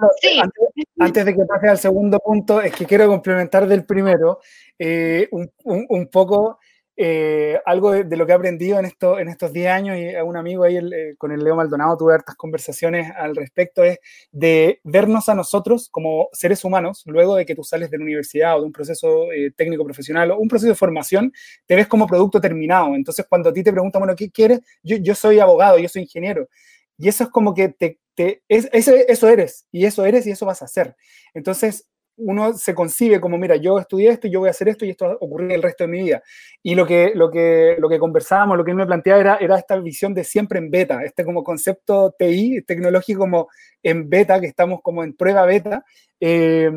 antes, 1.00 1.26
de 1.26 1.34
que 1.34 1.46
pase 1.46 1.70
al 1.70 1.78
segundo 1.78 2.20
punto, 2.20 2.62
es 2.62 2.74
que 2.74 2.86
quiero 2.86 3.08
complementar 3.08 3.66
del 3.66 3.86
primero 3.86 4.42
eh, 4.78 5.30
un, 5.32 5.50
un, 5.64 6.08
poco 6.10 6.60
eh, 7.00 7.60
algo 7.64 7.92
de, 7.92 8.18
lo 8.18 8.26
que 8.26 8.32
he 8.32 8.36
aprendido 8.36 8.80
en, 8.80 8.86
esto, 8.86 9.20
en 9.20 9.30
estos 9.30 9.54
10 9.54 9.68
años 9.68 9.98
y 9.98 10.16
a 10.16 10.24
un 10.24 10.36
amigo 10.36 10.64
ahí 10.64 10.78
eh, 10.78 11.14
con 11.16 11.32
el 11.32 11.44
Leo 11.44 11.56
Maldonado 11.56 11.96
tuve 11.96 12.16
hartas 12.16 12.36
conversaciones 12.36 13.12
al 13.16 13.36
respecto, 13.36 13.84
es 13.84 14.00
de 14.32 14.82
vernos 14.84 15.30
a 15.30 15.36
nosotros 15.36 15.90
como 15.90 16.28
seres 16.34 16.66
humanos, 16.66 17.04
luego 17.06 17.36
de 17.36 17.46
que 17.46 17.54
tú 17.54 17.64
sales 17.64 17.92
de 17.92 18.00
la 18.00 18.04
universidad 18.04 18.58
o 18.58 18.62
de 18.62 18.66
un 18.66 18.72
proceso 18.72 19.32
eh, 19.32 19.52
técnico 19.56 19.86
profesional 19.86 20.32
o 20.32 20.40
un 20.40 20.48
proceso 20.48 20.70
de 20.70 20.76
formación, 20.76 21.32
te 21.68 21.76
ves 21.76 21.88
como 21.88 22.08
producto 22.08 22.42
terminado. 22.42 22.96
Entonces, 22.96 23.28
cuando 23.30 23.50
a 23.50 23.54
ti 23.54 23.62
te 23.62 23.72
preguntan, 23.72 24.00
bueno, 24.00 24.16
¿qué 24.16 24.32
quieres? 24.32 24.62
Yo, 24.82 24.98
yo 24.98 25.14
soy 25.14 25.40
abogado, 25.40 25.78
yo 25.78 25.90
soy 25.90 26.02
ingeniero. 26.02 26.50
Y 26.98 27.10
eso 27.10 27.26
es 27.26 27.30
como 27.30 27.54
que 27.54 27.70
te, 27.70 28.00
te 28.16 28.42
es, 28.48 28.70
eso, 28.74 28.92
eso 28.96 29.30
eres, 29.30 29.68
y 29.72 29.86
eso 29.86 30.04
eres 30.04 30.26
y 30.26 30.32
eso 30.32 30.48
vas 30.48 30.64
a 30.64 30.66
hacer. 30.66 30.96
Entonces, 31.36 31.88
uno 32.18 32.54
se 32.54 32.74
concibe 32.74 33.22
como, 33.22 33.38
mira, 33.38 33.56
yo 33.56 33.80
estudié 33.80 34.10
esto 34.10 34.28
yo 34.28 34.40
voy 34.40 34.48
a 34.48 34.52
hacer 34.52 34.70
esto 34.70 34.86
y 34.86 34.90
esto 34.90 35.06
va 35.06 35.54
el 35.54 35.62
resto 35.62 35.84
de 35.84 35.88
mi 35.88 36.04
vida. 36.04 36.24
Y 36.64 36.76
lo 36.76 36.86
que, 36.86 37.12
lo 37.16 37.30
que, 37.30 37.76
lo 37.80 37.88
que 37.88 38.00
conversábamos, 38.00 38.58
lo 38.58 38.66
que 38.66 38.72
él 38.72 38.78
me 38.78 38.86
planteaba 38.86 39.20
era, 39.20 39.38
era 39.38 39.58
esta 39.58 39.78
visión 39.80 40.14
de 40.14 40.24
siempre 40.24 40.60
en 40.60 40.70
beta, 40.70 41.04
este 41.04 41.24
como 41.24 41.44
concepto 41.44 42.16
TI, 42.18 42.64
tecnológico 42.64 43.20
como 43.20 43.48
en 43.84 44.10
beta, 44.10 44.40
que 44.40 44.48
estamos 44.48 44.82
como 44.82 45.04
en 45.04 45.14
prueba 45.14 45.46
beta, 45.46 45.86
eh, 46.20 46.72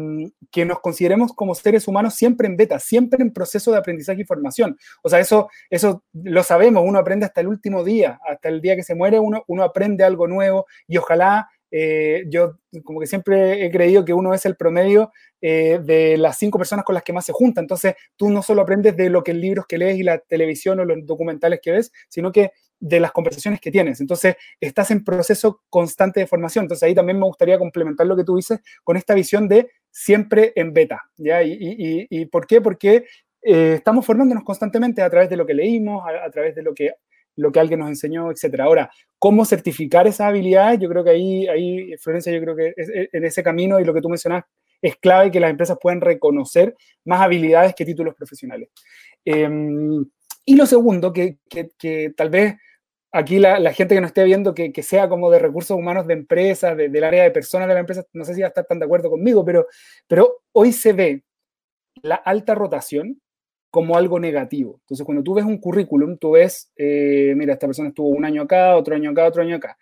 que 0.51 0.65
nos 0.65 0.81
consideremos 0.81 1.33
como 1.33 1.55
seres 1.55 1.89
humanos 1.89 2.15
siempre 2.15 2.47
en 2.47 2.57
beta, 2.57 2.79
siempre 2.79 3.23
en 3.23 3.33
proceso 3.33 3.73
de 3.73 3.79
aprendizaje 3.79 4.21
y 4.23 4.25
formación. 4.25 4.77
O 5.03 5.09
sea, 5.09 5.19
eso, 5.19 5.49
eso 5.71 6.05
lo 6.13 6.43
sabemos, 6.43 6.85
uno 6.87 6.99
aprende 6.99 7.27
hasta 7.27 7.41
el 7.41 7.49
último 7.49 7.83
día, 7.83 8.21
hasta 8.29 8.49
el 8.49 8.61
día 8.61 8.77
que 8.77 8.83
se 8.83 8.95
muere, 8.95 9.19
uno, 9.19 9.43
uno 9.47 9.63
aprende 9.63 10.05
algo 10.05 10.29
nuevo 10.29 10.67
y 10.87 10.99
ojalá 10.99 11.49
eh, 11.71 12.25
yo 12.29 12.59
como 12.85 13.01
que 13.01 13.07
siempre 13.07 13.65
he 13.65 13.71
creído 13.71 14.05
que 14.05 14.13
uno 14.13 14.35
es 14.35 14.45
el 14.47 14.57
promedio 14.57 15.13
eh, 15.41 15.81
de 15.83 16.17
las 16.17 16.39
cinco 16.39 16.59
personas 16.59 16.85
con 16.85 16.95
las 16.95 17.03
que 17.05 17.13
más 17.13 17.25
se 17.25 17.33
junta. 17.33 17.61
Entonces, 17.61 17.95
tú 18.17 18.29
no 18.31 18.43
solo 18.43 18.63
aprendes 18.63 18.97
de 18.97 19.11
lo 19.11 19.23
que 19.23 19.35
libros 19.35 19.67
que 19.67 19.79
lees 19.79 19.99
y 19.99 20.03
la 20.03 20.19
televisión 20.19 20.81
o 20.81 20.85
los 20.85 20.99
documentales 21.07 21.61
que 21.63 21.73
ves, 21.73 21.93
sino 22.09 22.33
que 22.33 22.53
de 22.81 22.99
las 22.99 23.13
conversaciones 23.13 23.61
que 23.61 23.71
tienes. 23.71 24.01
Entonces, 24.01 24.37
estás 24.59 24.91
en 24.91 25.05
proceso 25.05 25.63
constante 25.69 26.21
de 26.21 26.27
formación. 26.27 26.65
Entonces, 26.65 26.83
ahí 26.83 26.95
también 26.95 27.19
me 27.19 27.27
gustaría 27.27 27.59
complementar 27.59 28.07
lo 28.07 28.17
que 28.17 28.25
tú 28.25 28.37
dices 28.37 28.61
con 28.83 28.97
esta 28.97 29.15
visión 29.15 29.49
de 29.49 29.71
siempre 29.91 30.53
en 30.57 30.73
beta. 30.73 31.03
¿ya? 31.17 31.43
¿Y, 31.43 32.27
por 32.27 32.47
qué? 32.47 32.61
Porque 32.61 33.05
eh, 33.43 33.75
estamos 33.75 34.05
formándonos 34.05 34.45
constantemente 34.45 35.03
a 35.03 35.11
través 35.11 35.29
de 35.29 35.37
lo 35.37 35.47
que 35.47 35.55
leímos, 35.55 36.05
a, 36.07 36.31
través 36.31 36.55
de 36.55 36.63
lo 36.63 36.75
que 36.75 36.93
lo 37.41 37.53
que 37.53 37.61
alguien 37.61 37.81
nos 37.81 37.89
enseñó, 37.89 38.31
etc. 38.31 38.61
Ahora, 38.61 38.91
¿cómo 39.19 39.45
certificar 39.45 40.07
esas 40.07 40.29
habilidades? 40.29 40.79
Yo 40.81 40.89
creo 40.89 41.05
que 41.05 41.11
ahí, 41.11 41.49
ahí 41.49 41.97
Florencia, 41.99 42.33
yo 42.33 42.41
creo 42.41 42.57
que 42.57 42.75
en 42.77 43.25
ese 43.25 43.43
camino 43.43 43.81
y 43.81 43.85
lo 43.85 43.95
que 43.95 44.01
tú 44.01 44.09
mencionas 44.09 44.45
es 44.83 44.97
clave 44.97 45.31
que 45.31 45.41
las 45.41 45.51
empresas 45.51 45.79
puedan 45.81 46.01
reconocer 46.01 46.75
más 47.05 47.21
habilidades 47.21 47.75
que 47.75 47.85
títulos 47.85 48.15
profesionales. 48.15 48.69
Em, 49.25 50.05
y 50.45 50.57
lo 50.57 50.67
segundo, 50.67 51.13
que, 51.13 51.39
tal 52.17 52.31
vez 52.31 52.55
aquí 53.13 53.39
la, 53.39 53.73
gente 53.73 53.95
que 53.95 54.01
nos 54.01 54.09
esté 54.11 54.25
viendo 54.25 54.55
que, 54.55 54.83
sea 54.83 55.09
como 55.09 55.31
de 55.31 55.39
recursos 55.39 55.77
humanos 55.77 56.07
de 56.07 56.15
empresas, 56.15 56.77
del 56.77 57.05
área 57.05 57.25
de 57.25 57.31
personas 57.31 57.69
de 57.69 57.75
la 57.75 57.81
empresa, 57.81 58.05
no 58.13 58.25
sé 58.25 58.35
si 58.35 58.41
va 58.41 58.47
a 58.47 58.49
estar 58.49 58.67
tan 58.67 58.79
de 58.79 58.87
acuerdo 58.87 59.11
conmigo, 59.11 59.45
pero, 59.45 59.67
pero 60.07 60.43
hoy 60.53 60.73
se 60.73 60.93
ve 60.93 61.25
la 62.03 62.17
alta 62.17 62.55
rotación 62.55 63.21
como 63.71 63.97
algo 63.97 64.19
negativo. 64.19 64.79
Entonces, 64.81 65.05
cuando 65.05 65.23
tú 65.23 65.35
ves 65.35 65.45
un 65.45 65.59
currículum, 65.59 66.19
tú 66.19 66.33
ves, 66.33 66.73
eh, 66.77 67.35
mira, 67.37 67.53
esta 67.55 67.67
persona 67.67 67.91
estuvo 67.91 68.09
un 68.09 68.25
año 68.25 68.43
acá, 68.43 68.77
otro 68.77 68.95
año 68.95 69.11
acá, 69.11 69.27
otro 69.27 69.43
año 69.43 69.57
acá. 69.57 69.79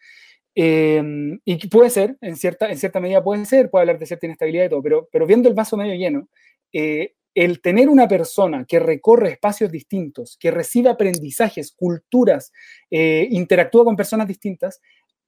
Em, 0.55 1.39
y 1.45 1.69
puede 1.69 1.89
ser, 1.91 2.17
en 2.21 2.37
cierta, 2.37 2.71
en 2.71 2.79
cierta 2.79 3.01
medida 3.01 3.23
puede 3.23 3.45
ser, 3.47 3.71
puede 3.71 3.83
hablar 3.83 3.99
de 3.99 4.07
cierta 4.07 4.27
inestabilidad 4.27 4.67
y 4.67 4.69
todo, 4.69 4.83
pero, 4.83 5.09
pero 5.13 5.27
viendo 5.27 5.49
el 5.49 5.55
vaso 5.55 5.77
medio 5.77 5.95
lleno, 5.95 6.29
eh, 6.73 7.15
el 7.35 7.61
tener 7.63 7.89
una 7.89 8.09
persona 8.09 8.65
que 8.67 8.81
recorre 8.81 9.31
espacios 9.31 9.71
distintos, 9.71 10.37
que 10.41 10.51
recibe 10.51 10.91
aprendizajes, 10.91 11.73
culturas, 11.73 12.53
eh, 12.91 13.29
interactúa 13.31 13.85
con 13.85 13.95
personas 13.95 14.27
distintas, 14.27 14.81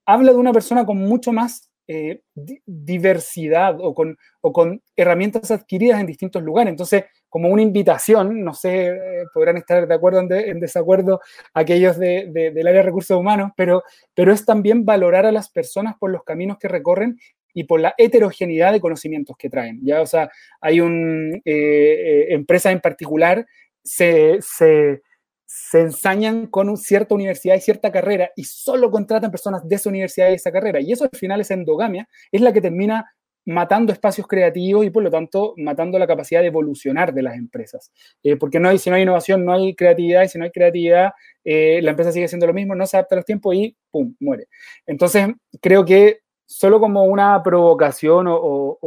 habla 0.05 0.33
de 0.33 0.38
una 0.38 0.53
persona 0.53 0.85
con 0.85 0.99
mucho 0.99 1.33
más 1.33 1.69
eh, 1.92 2.22
diversidad 2.66 3.74
o 3.81 3.92
con, 3.96 4.16
o 4.40 4.53
con 4.53 4.81
herramientas 4.94 5.50
adquiridas 5.50 5.98
en 5.98 6.07
distintos 6.07 6.40
lugares. 6.40 6.70
Entonces, 6.70 7.07
como 7.29 7.48
una 7.48 7.62
invitación, 7.62 8.44
no 8.44 8.55
sé, 8.55 8.90
eh, 8.90 9.24
podrán 9.35 9.57
estar 9.57 9.88
de 9.88 9.94
acuerdo 9.94 10.20
en, 10.20 10.33
en 10.33 10.61
desacuerdo 10.61 11.20
aquellos 11.53 11.98
de, 11.98 12.31
del 12.33 12.66
área 12.68 12.83
de 12.83 12.87
recursos 12.87 13.18
humanos, 13.18 13.50
pero, 13.57 13.83
pero 14.14 14.33
es 14.33 14.44
también 14.44 14.85
valorar 14.85 15.26
a 15.26 15.33
las 15.33 15.50
personas 15.50 15.96
por 15.98 16.12
los 16.12 16.22
caminos 16.22 16.59
que 16.59 16.68
recorren 16.68 17.18
y 17.53 17.64
por 17.64 17.81
la 17.81 17.92
heterogeneidad 17.98 18.70
de 18.70 18.81
conocimientos 18.81 19.37
que 19.37 19.50
traen. 19.50 19.81
¿ya? 19.83 20.00
O 20.00 20.07
sea, 20.07 20.31
hay 20.61 20.81
un, 20.81 21.42
eh, 21.44 22.26
empresas 22.29 22.70
en 22.70 22.81
particular 22.81 23.44
se, 23.83 24.38
se, 24.42 25.03
se 25.52 25.80
ensañan 25.80 26.46
con 26.46 26.76
cierta 26.76 27.12
universidad 27.12 27.56
y 27.56 27.60
cierta 27.60 27.90
carrera 27.90 28.30
y 28.36 28.44
solo 28.44 28.88
contratan 28.88 29.32
personas 29.32 29.66
de 29.68 29.74
esa 29.74 29.88
universidad 29.88 30.30
y 30.30 30.34
esa 30.34 30.52
carrera. 30.52 30.80
Y 30.80 30.92
eso 30.92 31.02
al 31.02 31.18
final, 31.18 31.40
esa 31.40 31.54
endogamia, 31.54 32.08
es 32.30 32.40
la 32.40 32.52
que 32.52 32.60
termina 32.60 33.12
matando 33.46 33.92
espacios 33.92 34.28
creativos 34.28 34.86
y 34.86 34.90
por 34.90 35.02
lo 35.02 35.10
tanto 35.10 35.54
matando 35.56 35.98
la 35.98 36.06
capacidad 36.06 36.40
de 36.40 36.46
evolucionar 36.46 37.12
de 37.12 37.22
las 37.22 37.34
empresas. 37.34 37.90
Eh, 38.22 38.36
porque 38.36 38.60
no 38.60 38.68
hay, 38.68 38.78
si 38.78 38.90
no 38.90 38.96
hay 38.96 39.02
innovación, 39.02 39.44
no 39.44 39.52
hay 39.52 39.74
creatividad 39.74 40.22
y 40.22 40.28
si 40.28 40.38
no 40.38 40.44
hay 40.44 40.52
creatividad, 40.52 41.10
la 41.42 41.90
empresa 41.90 42.12
sigue 42.12 42.28
siendo 42.28 42.46
lo 42.46 42.54
mismo, 42.54 42.76
no 42.76 42.86
se 42.86 42.96
adapta 42.96 43.16
a 43.16 43.18
los 43.18 43.24
tiempos 43.24 43.52
y 43.56 43.76
¡pum! 43.90 44.14
muere. 44.20 44.46
Entonces, 44.86 45.26
creo 45.60 45.84
que 45.84 46.20
solo 46.46 46.78
como 46.78 47.02
una 47.06 47.42
provocación 47.42 48.26
o, 48.28 48.78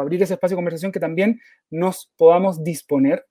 abrir 0.00 0.22
ese 0.22 0.34
espacio 0.34 0.56
de 0.56 0.58
conversación 0.58 0.90
que 0.90 1.00
también 1.00 1.38
nos 1.70 2.10
podamos 2.16 2.64
disponer 2.64 3.26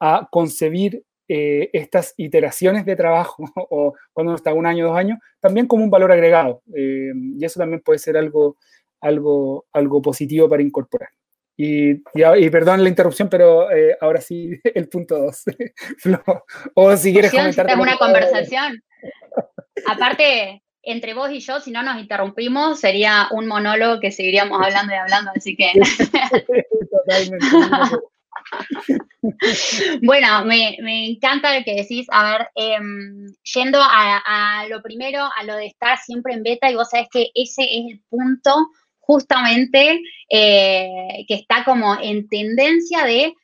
a 0.00 0.28
concebir 0.30 1.04
eh, 1.34 1.70
estas 1.72 2.12
iteraciones 2.18 2.84
de 2.84 2.94
trabajo 2.94 3.42
o 3.70 3.94
cuando 4.12 4.32
uno 4.32 4.36
está 4.36 4.52
un 4.52 4.66
año, 4.66 4.88
dos 4.88 4.96
años, 4.98 5.18
también 5.40 5.66
como 5.66 5.82
un 5.82 5.90
valor 5.90 6.12
agregado. 6.12 6.62
Eh, 6.76 7.10
y 7.14 7.42
eso 7.42 7.58
también 7.58 7.80
puede 7.80 7.98
ser 7.98 8.18
algo, 8.18 8.58
algo, 9.00 9.64
algo 9.72 10.02
positivo 10.02 10.46
para 10.46 10.62
incorporar. 10.62 11.08
Y, 11.56 11.92
y, 11.92 12.50
perdón 12.50 12.82
la 12.82 12.90
interrupción, 12.90 13.30
pero 13.30 13.70
eh, 13.70 13.96
ahora 14.02 14.20
sí, 14.20 14.50
el 14.74 14.90
punto 14.90 15.18
dos. 15.18 15.44
o 16.74 16.96
si 16.98 17.14
quieres 17.14 17.30
comentar. 17.30 17.70
Es 17.70 17.76
una 17.76 17.96
conversación. 17.96 18.82
Aparte, 19.86 20.62
entre 20.82 21.14
vos 21.14 21.30
y 21.30 21.40
yo, 21.40 21.60
si 21.60 21.70
no 21.70 21.82
nos 21.82 21.98
interrumpimos, 21.98 22.78
sería 22.78 23.28
un 23.30 23.46
monólogo 23.46 24.00
que 24.00 24.10
seguiríamos 24.10 24.60
hablando 24.62 24.92
y 24.92 24.96
hablando, 24.96 25.30
así 25.34 25.56
que... 25.56 25.72
bueno, 30.02 30.44
me, 30.44 30.76
encanta 31.08 31.56
lo 31.56 31.64
que 31.64 31.74
decís. 31.74 32.06
A 32.10 32.32
ver, 32.32 32.48
em, 32.54 33.26
yendo 33.54 33.78
a, 33.80 34.66
lo 34.68 34.82
primero, 34.82 35.28
a 35.36 35.44
lo 35.44 35.56
de 35.56 35.66
estar 35.66 35.98
siempre 35.98 36.34
en 36.34 36.42
beta, 36.42 36.70
y 36.70 36.74
vos 36.74 36.90
sabés 36.90 37.08
que 37.10 37.30
ese 37.34 37.62
es 37.62 37.92
el 37.92 38.02
punto 38.08 38.54
justamente 38.98 40.00
eh, 40.30 41.24
que 41.26 41.34
está 41.34 41.64
como 41.64 41.96
en 42.00 42.28
tendencia 42.28 43.04
de 43.04 43.34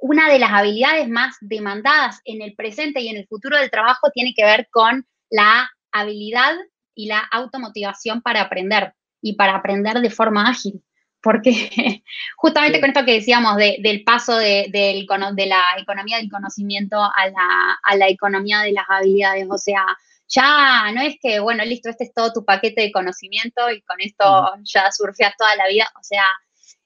una 0.00 0.30
de 0.30 0.38
las 0.38 0.50
habilidades 0.50 1.08
más 1.08 1.36
demandadas 1.40 2.20
en 2.24 2.42
el 2.42 2.54
presente 2.54 3.00
y 3.00 3.08
en 3.08 3.16
el 3.16 3.26
futuro 3.26 3.58
del 3.58 3.70
trabajo 3.70 4.10
tiene 4.12 4.32
que 4.34 4.44
ver 4.44 4.68
con 4.70 5.06
la 5.30 5.70
habilidad 5.92 6.54
y 6.94 7.06
la 7.06 7.18
automotivación 7.18 8.22
para 8.22 8.42
aprender 8.42 8.94
y 9.20 9.34
para 9.34 9.56
aprender 9.56 10.00
de 10.00 10.10
forma 10.10 10.48
ágil. 10.48 10.83
Porque 11.24 11.52
justamente 12.36 12.80
con 12.80 12.90
esto 12.90 13.04
que 13.04 13.14
decíamos 13.14 13.56
del 13.56 14.04
paso 14.04 14.36
de, 14.36 14.68
la 14.70 15.74
economía 15.78 16.18
del 16.18 16.30
conocimiento 16.30 17.00
a 17.00 17.28
la, 17.28 17.78
a 17.82 17.96
la 17.96 18.08
economía 18.08 18.60
de 18.60 18.72
las 18.72 18.84
habilidades, 18.88 19.46
o 19.50 19.56
sea, 19.56 19.84
ya 20.28 20.92
no 20.92 21.00
es 21.00 21.16
que, 21.20 21.40
bueno, 21.40 21.64
listo, 21.64 21.88
este 21.88 22.04
es 22.04 22.12
todo 22.12 22.32
tu 22.32 22.44
paquete 22.44 22.82
de 22.82 22.92
conocimiento 22.92 23.70
y 23.70 23.80
con 23.82 24.00
esto 24.00 24.52
ya 24.64 24.92
surfeas 24.92 25.34
toda 25.38 25.56
la 25.56 25.66
vida, 25.66 25.90
o 25.98 26.02
sea, 26.02 26.24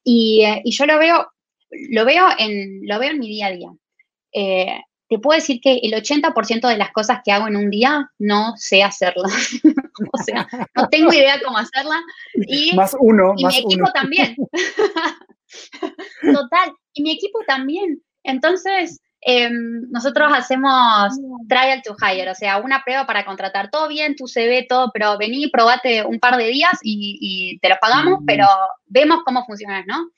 y, 0.05 0.44
y, 0.64 0.70
yo 0.70 0.87
lo 0.87 0.98
veo, 0.98 1.33
lo 1.90 2.05
veo 2.05 2.29
en, 2.38 2.87
lo 2.87 2.98
veo 3.01 3.11
en 3.11 3.18
mi 3.18 3.29
día 3.29 3.46
a 3.48 3.53
día. 3.53 3.70
Eh, 4.33 4.81
te 5.09 5.18
puedo 5.18 5.37
decir 5.37 5.61
que 5.61 5.81
el 5.83 5.92
80% 5.94 6.68
de 6.68 6.77
las 6.77 6.92
cosas 6.92 7.20
que 7.24 7.33
hago 7.33 7.48
en 7.48 7.57
un 7.57 7.70
día 7.70 8.11
no 8.18 8.55
sé 8.57 8.85
hacerlas. 8.85 9.33
o 10.12 10.18
sea, 10.18 10.46
no 10.74 10.88
tengo 10.88 11.12
idea 11.12 11.40
cómo 11.44 11.58
hacerla. 11.58 12.00
Y, 12.34 12.74
más 12.74 12.96
uno, 12.98 13.34
y 13.37 13.46
mi 13.46 13.56
equipo 13.58 13.90
también. 13.92 14.37
Total, 16.22 16.72
y 16.92 17.02
mi 17.02 17.12
equipo 17.12 17.40
también. 17.46 18.02
Entonces, 18.22 19.00
em, 19.20 19.90
nosotros 19.90 20.30
hacemos 20.34 21.14
trial 21.48 21.82
to 21.82 21.96
hire, 22.00 22.30
o 22.30 22.34
sea, 22.34 22.58
una 22.58 22.82
prueba 22.84 23.06
para 23.06 23.24
contratar. 23.24 23.70
Todo 23.70 23.88
bien, 23.88 24.16
tu 24.16 24.26
CV, 24.26 24.66
todo, 24.68 24.90
pero 24.92 25.16
vení, 25.18 25.48
probate 25.48 26.04
un 26.04 26.18
par 26.20 26.37
de 26.37 26.48
días 26.48 26.78
y, 26.82 27.58
te 27.61 27.68
lo 27.68 27.76
pagamos, 27.80 28.20
pero 28.26 28.46
vemos 28.87 29.20
cómo 29.24 29.44
funcionas, 29.44 29.84
¿no? 29.87 30.11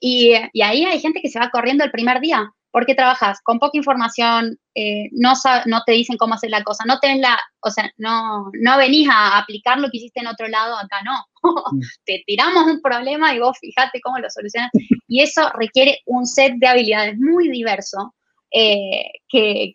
Y, 0.00 0.32
y 0.52 0.62
ahí 0.62 0.84
hay 0.84 1.00
gente 1.00 1.20
que 1.20 1.28
se 1.28 1.40
va 1.40 1.50
corriendo 1.50 1.84
el 1.84 1.90
primer 1.90 2.20
día 2.20 2.52
porque 2.70 2.94
trabajas 2.94 3.40
con 3.42 3.58
poca 3.58 3.78
información, 3.78 4.58
eh, 4.74 5.08
no, 5.12 5.32
no 5.66 5.82
te 5.86 5.92
dicen 5.92 6.16
cómo 6.16 6.34
hacer 6.34 6.50
la 6.50 6.62
cosa, 6.62 6.84
no 6.86 6.98
tenés 7.00 7.20
la, 7.20 7.38
o 7.60 7.70
sea, 7.70 7.90
no, 7.96 8.50
no 8.52 8.78
venís 8.78 9.08
a 9.10 9.38
aplicar 9.38 9.78
lo 9.78 9.90
que 9.90 9.98
hiciste 9.98 10.20
en 10.20 10.26
otro 10.26 10.48
lado, 10.48 10.76
acá 10.76 11.00
no. 11.04 11.24
Mm. 11.42 11.80
te 12.04 12.22
tiramos 12.26 12.66
un 12.66 12.80
problema 12.82 13.34
y 13.34 13.38
vos 13.38 13.56
fijate 13.58 14.00
cómo 14.00 14.18
lo 14.18 14.28
solucionas. 14.30 14.70
Y 15.06 15.22
eso 15.22 15.50
requiere 15.54 15.98
un 16.06 16.26
set 16.26 16.54
de 16.56 16.68
habilidades 16.68 17.18
muy 17.18 17.48
diverso 17.48 18.14
eh, 18.50 19.10
que, 19.28 19.74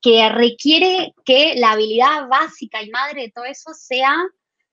que, 0.00 0.28
requiere 0.30 1.12
que 1.24 1.54
la 1.56 1.72
habilidad 1.72 2.28
básica 2.28 2.82
y 2.82 2.90
madre 2.90 3.22
de 3.22 3.30
todo 3.30 3.44
eso 3.44 3.72
sea 3.74 4.16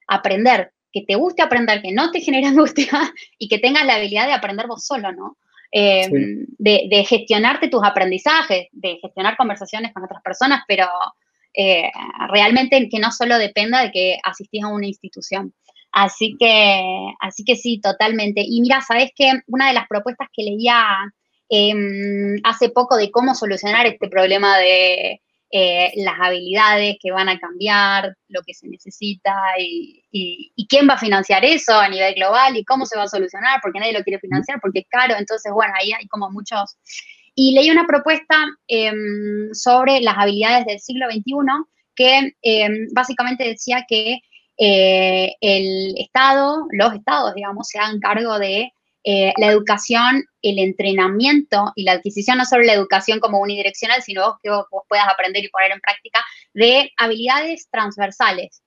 aprender, 0.08 0.72
que 0.94 1.02
te 1.02 1.16
guste 1.16 1.42
aprender, 1.42 1.82
que 1.82 1.92
no 1.92 2.12
te 2.12 2.22
genere 2.22 2.48
angustia 2.48 3.14
y 3.38 3.50
que 3.50 3.60
tengas 3.60 3.86
la 3.86 3.96
habilidad 3.96 4.28
de 4.28 4.34
aprender 4.34 4.68
vos 4.68 4.86
solo, 4.86 5.12
¿no? 5.12 5.38
Em, 5.72 6.46
de, 6.58 7.06
gestionarte 7.06 7.68
tus 7.68 7.84
aprendizajes, 7.84 8.68
de 8.72 9.00
gestionar 9.02 9.36
conversaciones 9.36 9.94
con 9.94 10.04
otras 10.04 10.22
personas, 10.22 10.62
pero 10.68 10.88
eh, 11.54 11.92
realmente 12.30 12.88
que 12.90 13.00
no 13.00 13.12
solo 13.12 13.38
dependa 13.38 13.84
de 13.84 13.92
que 13.92 14.18
asistís 14.24 14.64
a 14.64 14.70
una 14.70 14.88
institución. 14.88 15.54
Así 15.92 16.36
que, 16.40 16.82
así 17.20 17.44
que 17.44 17.56
sí, 17.56 17.80
totalmente. 17.82 18.44
Y 18.46 18.62
mira, 18.62 18.82
sabes 18.82 19.12
que 19.16 19.32
una 19.48 19.68
de 19.68 19.74
las 19.74 19.88
propuestas 19.88 20.28
que 20.32 20.44
leía 20.44 20.86
em, 21.50 22.40
hace 22.44 22.70
poco 22.70 22.98
de 22.98 23.12
cómo 23.12 23.36
solucionar 23.36 23.88
este 23.88 24.08
problema 24.08 24.58
de 24.58 25.22
eh, 25.50 25.94
las 25.96 26.16
habilidades 26.20 26.98
que 27.02 27.12
van 27.12 27.30
a 27.30 27.40
cambiar, 27.40 28.14
lo 28.28 28.42
que 28.46 28.54
se 28.54 28.68
necesita 28.68 29.34
y, 29.58 30.04
quién 30.68 30.90
va 30.90 30.96
a 30.96 31.00
financiar 31.00 31.46
eso 31.46 31.80
a 31.80 31.88
nivel 31.88 32.16
global 32.16 32.58
y 32.58 32.66
cómo 32.66 32.86
se 32.86 32.98
va 32.98 33.04
a 33.04 33.08
solucionar, 33.08 33.60
porque 33.62 33.80
nadie 33.80 33.94
lo 33.94 34.04
quiere 34.04 34.20
financiar, 34.20 34.60
porque 34.62 34.80
es 34.80 34.86
caro. 34.90 35.16
Entonces, 35.18 35.52
bueno, 35.54 35.74
ahí 35.80 35.94
hay 35.94 36.08
como 36.08 36.30
muchos. 36.30 36.78
Y 37.36 37.54
leí 37.54 37.70
una 37.70 37.86
propuesta 37.88 38.36
em, 38.68 39.54
sobre 39.54 40.02
las 40.02 40.18
habilidades 40.18 40.66
del 40.66 40.80
siglo 40.80 41.06
XXI 41.10 41.24
que 41.96 42.34
em, 42.42 42.88
básicamente 42.94 43.46
decía 43.46 43.86
que 43.88 44.20
eh, 44.58 45.36
el 45.40 45.96
Estado, 45.98 46.66
los 46.72 46.94
estados, 46.94 47.34
digamos, 47.36 47.68
se 47.68 47.80
hagan 47.80 48.00
cargo 48.00 48.40
de 48.40 48.74
eh, 49.10 49.32
la 49.38 49.48
educación, 49.48 50.26
el 50.42 50.60
entrenamiento 50.60 51.72
y 51.78 51.86
la 51.86 51.94
adquisición, 51.94 52.38
no 52.38 52.44
solo 52.44 52.64
la 52.64 52.74
educación 52.74 53.22
como 53.22 53.40
unidireccional, 53.40 54.02
sino 54.04 54.38
que 54.44 54.50
vos, 54.50 54.66
puedas 54.90 55.08
aprender 55.08 55.46
y 55.46 55.48
poner 55.48 55.72
en 55.72 55.80
práctica, 55.80 56.20
de 56.54 56.92
habilidades 56.98 57.70
transversales, 57.72 58.62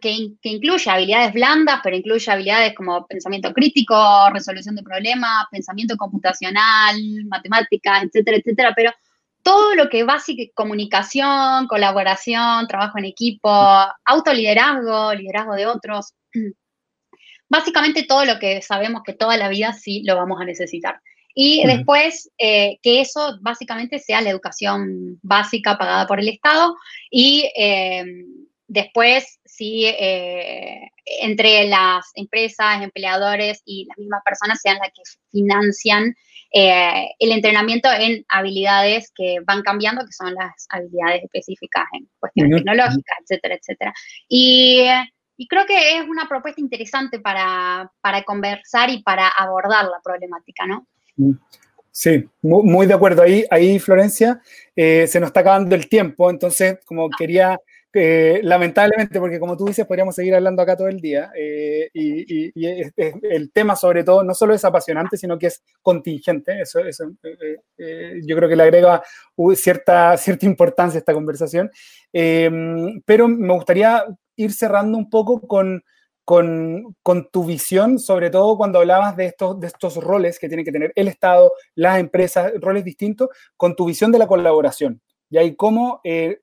que, 0.00 0.28
que, 0.40 0.48
incluye 0.50 0.88
habilidades 0.88 1.32
blandas, 1.32 1.80
pero 1.82 1.96
incluye 1.96 2.30
habilidades 2.30 2.72
como 2.76 3.04
pensamiento 3.08 3.52
crítico, 3.52 3.96
resolución 4.32 4.76
de 4.76 4.84
problemas, 4.84 5.46
pensamiento 5.50 5.96
computacional, 5.96 6.96
matemáticas, 7.26 8.04
etcétera, 8.04 8.36
etcétera, 8.36 8.72
pero 8.76 8.92
todo 9.42 9.74
lo 9.74 9.88
que 9.88 10.04
básico, 10.04 10.52
comunicación, 10.54 11.66
colaboración, 11.66 12.68
trabajo 12.68 12.98
en 12.98 13.06
equipo, 13.06 13.50
autoliderazgo, 14.04 15.14
liderazgo 15.14 15.54
de 15.54 15.66
otros, 15.66 16.14
básicamente 17.48 18.04
todo 18.04 18.24
lo 18.24 18.38
que 18.38 18.62
sabemos 18.62 19.02
que 19.04 19.12
toda 19.12 19.36
la 19.36 19.48
vida 19.48 19.72
sí 19.72 20.02
lo 20.04 20.16
vamos 20.16 20.40
a 20.40 20.44
necesitar. 20.44 21.00
Y 21.40 21.64
después 21.64 22.28
eh, 22.38 22.78
que 22.82 23.00
eso 23.00 23.38
básicamente 23.40 24.00
sea 24.00 24.20
la 24.20 24.30
educación 24.30 25.20
básica 25.22 25.78
pagada 25.78 26.04
por 26.04 26.18
el 26.18 26.28
Estado 26.28 26.74
y 27.12 27.48
eh, 27.56 28.04
después 28.66 29.38
sí 29.44 29.84
eh, 29.86 30.80
entre 31.20 31.68
las 31.68 32.06
empresas, 32.14 32.82
empleadores 32.82 33.62
y 33.64 33.84
las 33.84 33.98
mismas 33.98 34.22
personas 34.24 34.60
sean 34.60 34.78
las 34.78 34.88
que 34.88 35.02
financian 35.30 36.16
el 36.50 37.30
entrenamiento 37.30 37.88
en 37.92 38.24
habilidades 38.30 39.12
que 39.14 39.36
van 39.44 39.62
cambiando, 39.62 40.04
que 40.04 40.12
son 40.12 40.34
las 40.34 40.66
habilidades 40.70 41.22
específicas 41.22 41.84
en 41.92 42.08
cuestiones 42.18 42.56
tecnológicas, 42.56 43.18
etcétera, 43.22 43.54
etcétera. 43.54 43.94
Y 44.28 44.88
y 45.38 45.46
creo 45.46 45.64
que 45.66 45.98
es 45.98 46.08
una 46.08 46.28
propuesta 46.28 46.60
interesante 46.60 47.20
para, 47.20 47.90
conversar 48.26 48.90
y 48.90 49.02
para 49.04 49.28
abordar 49.28 49.84
la 49.84 50.00
problemática, 50.02 50.66
¿no? 50.66 50.86
Mm. 51.16 51.32
Sí, 51.92 52.28
muy, 52.42 52.86
de 52.86 52.94
acuerdo. 52.94 53.22
Ahí, 53.22 53.44
ahí 53.50 53.78
Florencia, 53.78 54.40
eh, 54.76 55.06
se 55.06 55.18
nos 55.18 55.28
está 55.28 55.40
acabando 55.40 55.74
el 55.74 55.88
tiempo, 55.88 56.28
entonces 56.30 56.78
como 56.84 57.08
quería, 57.10 57.58
eh, 57.92 58.40
lamentablemente, 58.42 59.18
porque 59.18 59.40
como 59.40 59.56
tú 59.56 59.66
dices, 59.66 59.86
podríamos 59.86 60.14
seguir 60.14 60.34
hablando 60.34 60.62
acá 60.62 60.76
todo 60.76 60.88
el 60.88 61.00
día, 61.00 61.30
eh, 61.36 61.88
y, 61.92 62.52
el 62.54 63.50
tema 63.52 63.74
sobre 63.74 64.04
todo 64.04 64.22
no 64.22 64.34
solo 64.34 64.54
es 64.54 64.64
apasionante, 64.64 65.16
sino 65.16 65.38
que 65.38 65.48
es 65.48 65.62
contingente, 65.82 66.60
eso, 66.60 66.80
yo 66.80 68.36
creo 68.36 68.48
que 68.48 68.56
le 68.56 68.62
agrega 68.62 69.02
cierta, 69.54 70.16
cierta 70.16 70.46
importancia 70.46 70.98
a 70.98 71.00
esta 71.00 71.14
conversación, 71.14 71.70
pero 72.12 73.28
me 73.28 73.54
gustaría 73.54 74.04
ir 74.38 74.52
cerrando 74.52 74.96
un 74.96 75.10
poco 75.10 75.40
con, 75.42 75.82
con, 76.24 77.28
tu 77.30 77.44
visión, 77.44 77.98
sobre 77.98 78.30
todo 78.30 78.56
cuando 78.56 78.78
hablabas 78.78 79.16
de 79.16 79.26
estos, 79.26 79.58
de 79.60 79.66
estos 79.66 79.96
roles 79.96 80.38
que 80.38 80.48
tiene 80.48 80.64
que 80.64 80.72
tener 80.72 80.92
el 80.94 81.08
Estado, 81.08 81.52
las 81.74 81.98
empresas, 81.98 82.52
roles 82.60 82.84
distintos, 82.84 83.28
con 83.56 83.76
tu 83.76 83.86
visión 83.86 84.12
de 84.12 84.18
la 84.18 84.26
colaboración. 84.26 85.00
Y 85.30 85.38
ahí 85.38 85.56
cómo, 85.56 86.00
eh, 86.04 86.40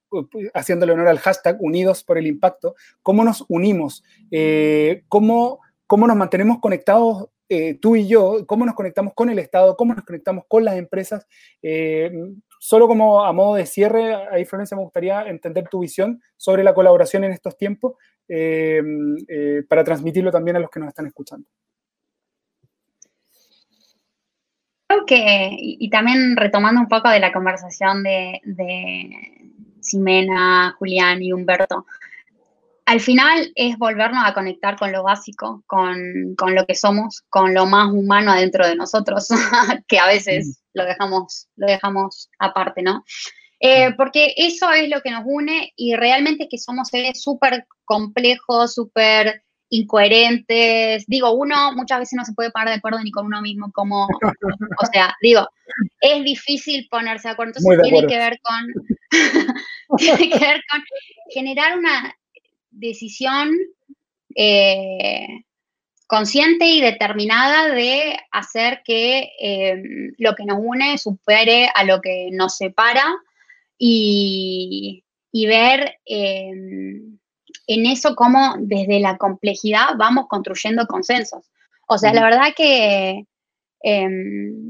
haciéndole 0.54 0.94
honor 0.94 1.08
al 1.08 1.20
hashtag 1.20 1.58
Unidos 1.60 2.04
por 2.04 2.18
el 2.18 2.28
Impacto, 2.28 2.76
cómo 3.02 3.24
nos 3.24 3.46
unimos, 3.48 4.04
eh, 4.32 5.04
cómo, 5.08 5.60
cómo 5.88 6.08
nos 6.08 6.18
mantenemos 6.18 6.60
conectados 6.60 7.30
eh, 7.48 7.76
tú 7.76 7.96
y 7.96 8.08
yo, 8.08 8.46
cómo 8.48 8.66
nos 8.66 8.74
conectamos 8.74 9.14
con 9.14 9.30
el 9.30 9.38
Estado, 9.38 9.78
cómo 9.78 9.94
nos 9.94 10.04
conectamos 10.04 10.46
con 10.48 10.66
las 10.66 10.78
empresas. 10.78 11.28
Eh, 11.62 12.12
solo 12.66 12.88
como 12.88 13.24
a 13.24 13.32
modo 13.32 13.56
de 13.56 13.68
cierre, 13.68 14.16
ahí 14.32 14.44
Florencia 14.44 14.76
me 14.76 14.82
gustaría 14.82 15.22
entender 15.28 15.70
tu 15.70 15.82
visión 15.82 16.20
sobre 16.36 16.64
la 16.64 16.74
colaboración 16.74 17.24
en 17.24 17.32
estos 17.32 17.56
tiempos 17.56 17.94
eh, 18.28 18.82
para 19.70 19.84
transmitirlo 19.84 20.32
también 20.32 20.58
a 20.58 20.60
los 20.60 20.72
que 20.72 20.80
nos 20.80 20.90
están 20.90 21.06
escuchando. 21.06 21.48
Creo 24.88 25.06
que, 25.06 25.50
y, 25.52 25.88
también 25.92 26.36
retomando 26.36 26.82
un 26.82 26.88
poco 26.88 27.08
de 27.10 27.20
la 27.20 27.32
conversación 27.32 28.02
de, 28.02 28.42
de 28.44 29.52
Ximena, 29.82 30.76
Julián 30.80 31.22
y 31.22 31.34
Humberto, 31.34 31.86
al 32.86 33.00
final 33.00 33.52
es 33.56 33.78
volvernos 33.78 34.24
a 34.26 34.34
conectar 34.34 34.78
con 34.78 34.92
lo 34.92 35.04
básico, 35.04 35.64
con, 35.66 36.36
lo 36.56 36.66
que 36.66 36.76
somos, 36.76 37.24
con 37.30 37.54
lo 37.54 37.66
más 37.66 37.92
humano 37.92 38.32
adentro 38.32 38.68
de 38.68 38.76
nosotros, 38.76 39.28
que 39.88 40.00
a 40.00 40.08
veces 40.08 40.48
mm. 40.48 40.80
lo 40.80 40.86
dejamos, 40.86 41.48
lo 41.56 41.68
dejamos 41.68 42.30
aparte, 42.38 42.84
¿no? 42.84 43.04
Eh, 43.60 43.90
mm. 43.90 43.96
porque 43.96 44.34
eso 44.38 44.72
es 44.72 44.90
lo 44.90 45.02
que 45.02 45.12
nos 45.12 45.24
une 45.26 45.74
y 45.76 45.96
realmente 45.96 46.44
es 46.44 46.50
que 46.52 46.58
somos 46.60 46.90
seres 46.90 47.22
súper 47.24 47.66
complejos, 47.86 48.76
súper 48.76 49.44
incoherentes. 49.70 51.06
Digo, 51.08 51.32
uno 51.32 51.72
muchas 51.74 52.00
veces 52.00 52.18
no 52.18 52.24
se 52.24 52.34
puede 52.34 52.52
poner 52.52 52.70
de 52.70 52.76
acuerdo 52.76 53.00
ni 53.02 53.10
con 53.10 53.26
uno 53.26 53.42
mismo, 53.42 53.72
como, 53.74 54.08
o 54.82 54.86
sea, 54.94 55.16
digo, 55.22 55.48
es 56.02 56.24
difícil 56.24 56.88
ponerse 56.92 57.30
de 57.30 57.34
acuerdo. 57.34 57.54
Entonces 57.58 57.82
tiene 57.82 58.06
que 58.06 58.18
ver 58.18 58.40
con, 58.44 59.10
tiene 59.98 60.30
que 60.30 60.40
ver 60.40 60.62
con 60.70 60.84
generar 61.34 61.80
una, 61.80 62.16
decisión 62.76 63.52
eh, 64.36 65.28
consciente 66.08 66.66
y 66.66 66.82
determinada 66.82 67.74
de 67.74 68.18
hacer 68.32 68.82
que 68.84 69.32
em, 69.40 70.14
lo 70.18 70.36
que 70.36 70.46
nos 70.46 70.60
une 70.60 70.98
supere 70.98 71.70
a 71.74 71.84
lo 71.84 72.02
que 72.02 72.30
nos 72.32 72.58
separa 72.58 73.16
y, 73.78 75.04
ver 75.34 75.98
em, 76.06 77.18
en 77.68 77.86
eso 77.86 78.16
cómo 78.16 78.56
desde 78.60 79.00
la 79.00 79.18
complejidad 79.18 79.90
vamos 79.98 80.28
construyendo 80.30 80.86
consensos. 80.88 81.50
O 81.88 81.98
sea, 81.98 82.14
la 82.14 82.24
verdad 82.24 82.54
que, 82.56 83.26
em, 83.82 84.68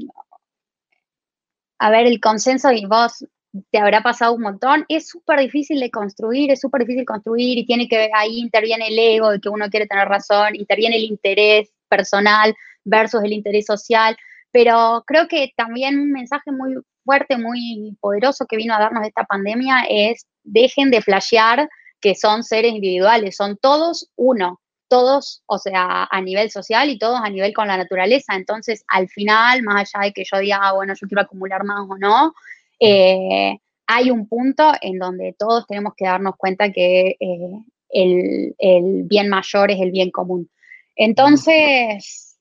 a 1.78 1.90
ver, 1.90 2.06
el 2.06 2.20
consenso, 2.20 2.72
y 2.72 2.86
vos 2.86 3.24
te 3.70 3.78
habrá 3.78 4.02
pasado 4.02 4.34
un 4.34 4.42
montón, 4.42 4.84
es 4.88 5.08
súper 5.08 5.40
difícil 5.40 5.80
de 5.80 5.90
construir, 5.90 6.50
es 6.50 6.60
súper 6.60 6.82
difícil 6.82 7.04
construir 7.04 7.58
y 7.58 7.66
tiene 7.66 7.88
que, 7.88 8.10
ahí 8.14 8.38
interviene 8.38 8.88
el 8.88 8.98
ego 8.98 9.30
de 9.30 9.40
que 9.40 9.48
uno 9.48 9.68
quiere 9.68 9.86
tener 9.86 10.08
razón, 10.08 10.54
interviene 10.54 10.96
el 10.96 11.04
interés 11.04 11.70
personal 11.88 12.54
versus 12.84 13.22
el 13.22 13.32
interés 13.32 13.66
social, 13.66 14.16
pero 14.52 15.04
creo 15.06 15.28
que 15.28 15.52
también 15.56 15.98
un 15.98 16.12
mensaje 16.12 16.52
muy 16.52 16.74
fuerte, 17.04 17.36
muy 17.36 17.96
poderoso 18.00 18.46
que 18.46 18.56
vino 18.56 18.74
a 18.74 18.80
darnos 18.80 19.06
esta 19.06 19.24
pandemia 19.24 19.84
es 19.88 20.26
dejen 20.42 20.90
de 20.90 21.02
flashear 21.02 21.68
que 22.00 22.14
son 22.14 22.42
seres 22.42 22.72
individuales, 22.72 23.36
son 23.36 23.56
todos 23.56 24.10
uno, 24.16 24.60
todos, 24.88 25.42
o 25.46 25.58
sea, 25.58 26.08
a 26.10 26.20
nivel 26.20 26.50
social 26.50 26.88
y 26.90 26.98
todos 26.98 27.20
a 27.22 27.30
nivel 27.30 27.52
con 27.52 27.68
la 27.68 27.76
naturaleza. 27.76 28.34
Entonces, 28.34 28.84
al 28.88 29.08
final, 29.08 29.62
más 29.62 29.94
allá 29.94 30.06
de 30.06 30.12
que 30.12 30.24
yo 30.30 30.38
diga, 30.38 30.58
ah, 30.62 30.72
bueno, 30.72 30.94
yo 30.94 31.06
quiero 31.08 31.22
acumular 31.22 31.64
más 31.64 31.86
o 31.88 31.96
no, 31.96 32.34
eh, 32.80 33.58
hay 33.86 34.10
un 34.10 34.28
punto 34.28 34.72
en 34.80 34.98
donde 34.98 35.34
todos 35.38 35.66
tenemos 35.66 35.94
que 35.96 36.06
darnos 36.06 36.34
cuenta 36.36 36.70
que 36.72 37.16
eh, 37.20 38.54
el, 38.58 39.02
bien 39.04 39.28
mayor 39.28 39.70
es 39.70 39.80
el 39.80 39.90
bien 39.90 40.10
común. 40.10 40.50
Entonces, 40.96 42.38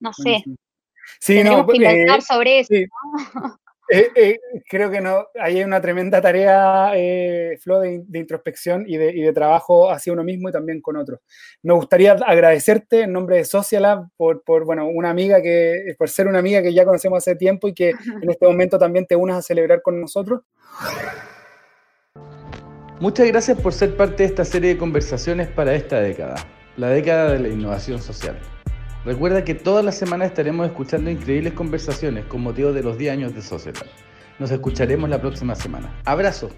no 0.00 0.12
sé. 0.12 0.44
Sí, 1.20 1.34
tenemos 1.34 1.66
que 1.66 2.04
eh, 2.04 2.20
sobre 2.20 2.60
eso. 2.60 2.74
Eh, 3.90 4.10
eh, 4.14 4.40
creo 4.68 4.90
que 4.90 5.00
no, 5.00 5.28
hay 5.40 5.62
una 5.62 5.80
tremenda 5.80 6.20
tarea, 6.20 6.92
eh, 6.94 7.56
Flo, 7.62 7.80
de, 7.80 8.04
introspección 8.12 8.84
y 8.86 8.98
de, 8.98 9.32
trabajo 9.32 9.90
hacia 9.90 10.12
uno 10.12 10.22
mismo 10.22 10.50
y 10.50 10.52
también 10.52 10.82
con 10.82 10.96
otros. 10.96 11.20
Me 11.62 11.72
gustaría 11.72 12.12
agradecerte 12.12 13.02
en 13.02 13.12
nombre 13.12 13.36
de 13.36 13.44
Socialab 13.44 14.08
por, 14.16 14.42
por, 14.42 14.64
bueno, 14.66 14.86
una 14.88 15.08
amiga 15.08 15.40
que, 15.40 15.94
por 15.96 16.10
ser 16.10 16.28
una 16.28 16.40
amiga 16.40 16.62
que 16.62 16.74
ya 16.74 16.84
conocemos 16.84 17.18
hace 17.18 17.36
tiempo 17.36 17.66
y 17.68 17.74
que 17.74 17.90
en 17.90 18.30
este 18.30 18.46
momento 18.46 18.78
también 18.78 19.06
te 19.06 19.16
unas 19.16 19.38
a 19.38 19.42
celebrar 19.42 19.80
con 19.80 20.00
nosotros. 20.00 20.42
Muchas 23.00 23.26
gracias 23.28 23.58
por 23.60 23.72
ser 23.72 23.96
parte 23.96 24.24
de 24.24 24.28
esta 24.28 24.44
serie 24.44 24.74
de 24.74 24.78
conversaciones 24.78 25.48
para 25.48 25.74
esta 25.74 26.00
década, 26.00 26.34
la 26.76 26.88
década 26.88 27.32
de 27.32 27.38
la 27.38 27.48
innovación 27.48 28.02
social. 28.02 28.38
Recuerda 29.04 29.44
que 29.44 29.54
todas 29.54 29.84
las 29.84 29.96
semanas 29.96 30.28
estaremos 30.28 30.66
escuchando 30.66 31.10
increíbles 31.10 31.52
conversaciones 31.52 32.24
con 32.26 32.42
motivo 32.42 32.72
de 32.72 32.82
los 32.82 32.98
10 32.98 33.12
años 33.12 33.34
de 33.34 33.42
Sociedad. 33.42 33.86
Nos 34.38 34.50
escucharemos 34.50 35.08
la 35.08 35.20
próxima 35.20 35.54
semana. 35.54 36.00
Abrazo. 36.04 36.50